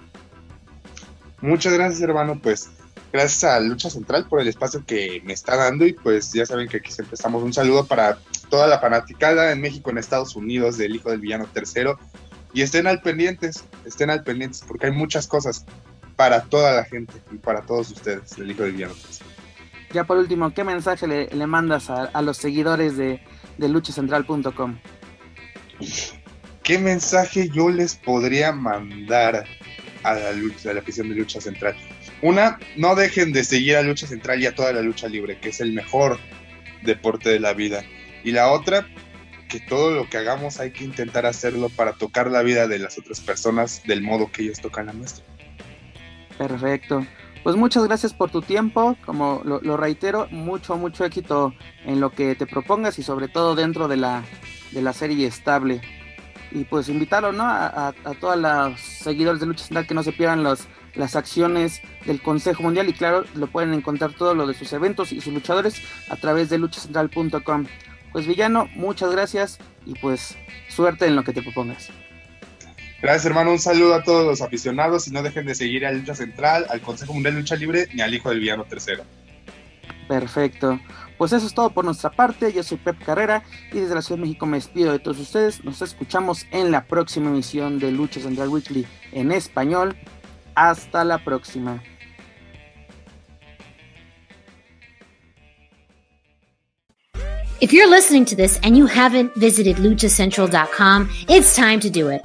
Muchas 1.41 1.73
gracias, 1.73 2.01
hermano. 2.01 2.39
Pues 2.41 2.69
gracias 3.11 3.43
a 3.43 3.59
Lucha 3.59 3.89
Central 3.89 4.27
por 4.27 4.41
el 4.41 4.47
espacio 4.47 4.83
que 4.85 5.21
me 5.23 5.33
está 5.33 5.55
dando 5.55 5.85
y 5.85 5.93
pues 5.93 6.33
ya 6.33 6.45
saben 6.45 6.67
que 6.67 6.77
aquí 6.77 6.91
siempre 6.91 7.15
estamos. 7.15 7.43
Un 7.43 7.53
saludo 7.53 7.85
para 7.85 8.17
toda 8.49 8.67
la 8.67 8.79
fanaticada 8.79 9.51
en 9.51 9.61
México, 9.61 9.89
en 9.89 9.97
Estados 9.97 10.35
Unidos, 10.35 10.77
del 10.77 10.95
Hijo 10.95 11.09
del 11.09 11.19
Villano 11.19 11.45
Tercero. 11.53 11.99
Y 12.53 12.61
estén 12.61 12.87
al 12.87 13.01
pendientes, 13.01 13.65
estén 13.85 14.09
al 14.09 14.23
pendientes, 14.23 14.63
porque 14.65 14.87
hay 14.87 14.91
muchas 14.91 15.27
cosas 15.27 15.65
para 16.15 16.43
toda 16.43 16.73
la 16.73 16.85
gente 16.85 17.13
y 17.31 17.37
para 17.37 17.61
todos 17.61 17.91
ustedes 17.91 18.35
del 18.37 18.51
Hijo 18.51 18.63
del 18.63 18.73
Villano 18.73 18.93
Tercero. 18.93 19.29
Ya 19.93 20.03
por 20.03 20.17
último, 20.17 20.53
¿qué 20.53 20.63
mensaje 20.63 21.07
le, 21.07 21.47
mandas 21.47 21.89
a, 21.89 22.21
los 22.21 22.37
seguidores 22.37 22.97
de, 22.97 23.21
de 23.57 23.69
luchacentral.com? 23.69 24.77
¿Qué 26.63 26.79
mensaje 26.79 27.49
yo 27.49 27.69
les 27.69 27.95
podría 27.95 28.51
mandar 28.51 29.45
a 30.03 30.13
la, 30.15 30.31
lucha, 30.31 30.71
a 30.71 30.73
la 30.73 30.79
afición 30.81 31.09
de 31.09 31.15
Lucha 31.15 31.39
Central? 31.39 31.75
Una, 32.25 32.57
no 32.75 32.95
dejen 32.95 33.33
de 33.33 33.43
seguir 33.43 33.75
a 33.75 33.83
Lucha 33.83 34.07
Central 34.07 34.41
y 34.41 34.47
a 34.47 34.55
toda 34.55 34.73
la 34.73 34.81
lucha 34.81 35.07
libre, 35.07 35.37
que 35.37 35.49
es 35.49 35.61
el 35.61 35.73
mejor 35.73 36.17
deporte 36.81 37.29
de 37.29 37.39
la 37.39 37.53
vida. 37.53 37.83
Y 38.23 38.31
la 38.31 38.51
otra, 38.51 38.87
que 39.47 39.59
todo 39.59 39.91
lo 39.91 40.09
que 40.09 40.17
hagamos 40.17 40.59
hay 40.59 40.71
que 40.71 40.83
intentar 40.83 41.27
hacerlo 41.27 41.69
para 41.69 41.93
tocar 41.93 42.31
la 42.31 42.41
vida 42.41 42.67
de 42.67 42.79
las 42.79 42.97
otras 42.97 43.19
personas 43.19 43.83
del 43.85 44.01
modo 44.01 44.31
que 44.31 44.41
ellos 44.41 44.59
tocan 44.59 44.87
la 44.87 44.93
nuestra. 44.93 45.23
Perfecto. 46.35 47.05
Pues 47.43 47.55
muchas 47.57 47.83
gracias 47.83 48.11
por 48.11 48.31
tu 48.31 48.41
tiempo, 48.41 48.97
como 49.05 49.43
lo, 49.45 49.77
reitero, 49.77 50.27
mucho, 50.31 50.77
mucho 50.77 51.05
éxito 51.05 51.53
en 51.85 51.99
lo 51.99 52.09
que 52.09 52.33
te 52.33 52.47
propongas 52.47 52.97
y 52.97 53.03
sobre 53.03 53.27
todo 53.27 53.53
dentro 53.53 53.87
de 53.87 53.97
la, 53.97 54.23
de 54.71 54.81
la 54.81 54.93
serie 54.93 55.27
estable. 55.27 55.79
Y 56.49 56.63
pues 56.63 56.89
invitarlo 56.89 57.31
¿no? 57.31 57.43
a, 57.43 57.89
a, 57.89 58.13
todos 58.19 58.35
los 58.35 58.79
seguidores 58.79 59.39
de 59.41 59.45
Lucha 59.45 59.65
Central 59.65 59.85
que 59.85 59.93
no 59.93 60.01
se 60.01 60.11
pierdan 60.11 60.41
los, 60.41 60.67
las 60.95 61.15
acciones 61.15 61.81
del 62.05 62.21
Consejo 62.21 62.63
Mundial 62.63 62.89
y 62.89 62.93
claro, 62.93 63.25
lo 63.35 63.47
pueden 63.47 63.73
encontrar 63.73 64.13
todo 64.13 64.35
lo 64.35 64.47
de 64.47 64.53
sus 64.53 64.71
eventos 64.73 65.11
y 65.11 65.21
sus 65.21 65.33
luchadores 65.33 65.81
a 66.09 66.15
través 66.15 66.49
de 66.49 66.57
luchacentral.com. 66.57 67.65
Pues 68.11 68.27
Villano, 68.27 68.69
muchas 68.75 69.11
gracias 69.11 69.59
y 69.85 69.93
pues 69.95 70.37
suerte 70.69 71.05
en 71.05 71.15
lo 71.15 71.23
que 71.23 71.33
te 71.33 71.41
propongas. 71.41 71.89
Gracias, 73.01 73.25
hermano. 73.25 73.51
Un 73.51 73.59
saludo 73.59 73.93
a 73.93 74.03
todos 74.03 74.25
los 74.25 74.41
aficionados 74.41 75.07
y 75.07 75.11
no 75.11 75.21
dejen 75.21 75.45
de 75.45 75.53
seguir 75.53 75.85
a 75.85 75.91
Lucha 75.91 76.15
Central, 76.15 76.65
al 76.69 76.81
Consejo 76.81 77.13
Mundial 77.13 77.35
de 77.35 77.41
Lucha 77.41 77.55
Libre 77.55 77.87
ni 77.93 78.01
al 78.01 78.13
Hijo 78.13 78.29
del 78.29 78.39
Villano 78.39 78.63
Tercero. 78.63 79.03
Perfecto. 80.07 80.79
Pues 81.17 81.31
eso 81.31 81.47
es 81.47 81.53
todo 81.53 81.69
por 81.69 81.85
nuestra 81.85 82.09
parte. 82.09 82.51
Yo 82.51 82.63
soy 82.63 82.77
Pep 82.77 83.03
Carrera 83.03 83.43
y 83.71 83.79
desde 83.79 83.95
la 83.95 84.01
Ciudad 84.01 84.17
de 84.19 84.27
México 84.27 84.45
me 84.45 84.57
despido 84.57 84.91
de 84.91 84.99
todos 84.99 85.19
ustedes. 85.19 85.63
Nos 85.63 85.81
escuchamos 85.81 86.45
en 86.51 86.71
la 86.71 86.85
próxima 86.85 87.29
emisión 87.29 87.79
de 87.79 87.91
Lucha 87.91 88.19
Central 88.19 88.49
Weekly 88.49 88.85
en 89.11 89.31
español. 89.31 89.95
Hasta 90.55 91.03
la 91.03 91.17
próxima. 91.17 91.81
If 97.61 97.73
you're 97.73 97.89
listening 97.89 98.25
to 98.25 98.35
this 98.35 98.59
and 98.63 98.77
you 98.77 98.85
haven't 98.85 99.33
visited 99.35 99.77
luchacentral.com, 99.77 101.09
it's 101.27 101.55
time 101.55 101.79
to 101.79 101.89
do 101.89 102.09
it. 102.09 102.21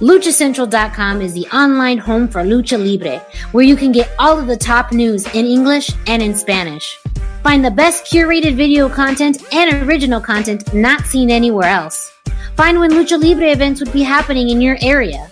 LuchaCentral.com 0.00 1.22
is 1.22 1.32
the 1.32 1.46
online 1.46 1.98
home 1.98 2.28
for 2.28 2.42
Lucha 2.42 2.78
Libre, 2.78 3.20
where 3.52 3.64
you 3.64 3.76
can 3.76 3.92
get 3.92 4.10
all 4.18 4.38
of 4.38 4.46
the 4.46 4.56
top 4.56 4.92
news 4.92 5.26
in 5.34 5.46
English 5.46 5.90
and 6.06 6.20
in 6.20 6.34
Spanish. 6.34 6.98
Find 7.42 7.64
the 7.64 7.70
best 7.70 8.04
curated 8.04 8.54
video 8.54 8.88
content 8.88 9.42
and 9.52 9.88
original 9.88 10.20
content 10.20 10.74
not 10.74 11.06
seen 11.06 11.30
anywhere 11.30 11.70
else. 11.70 12.12
Find 12.56 12.78
when 12.78 12.90
Lucha 12.90 13.18
Libre 13.18 13.50
events 13.50 13.80
would 13.80 13.92
be 13.92 14.02
happening 14.02 14.50
in 14.50 14.60
your 14.60 14.76
area. 14.82 15.31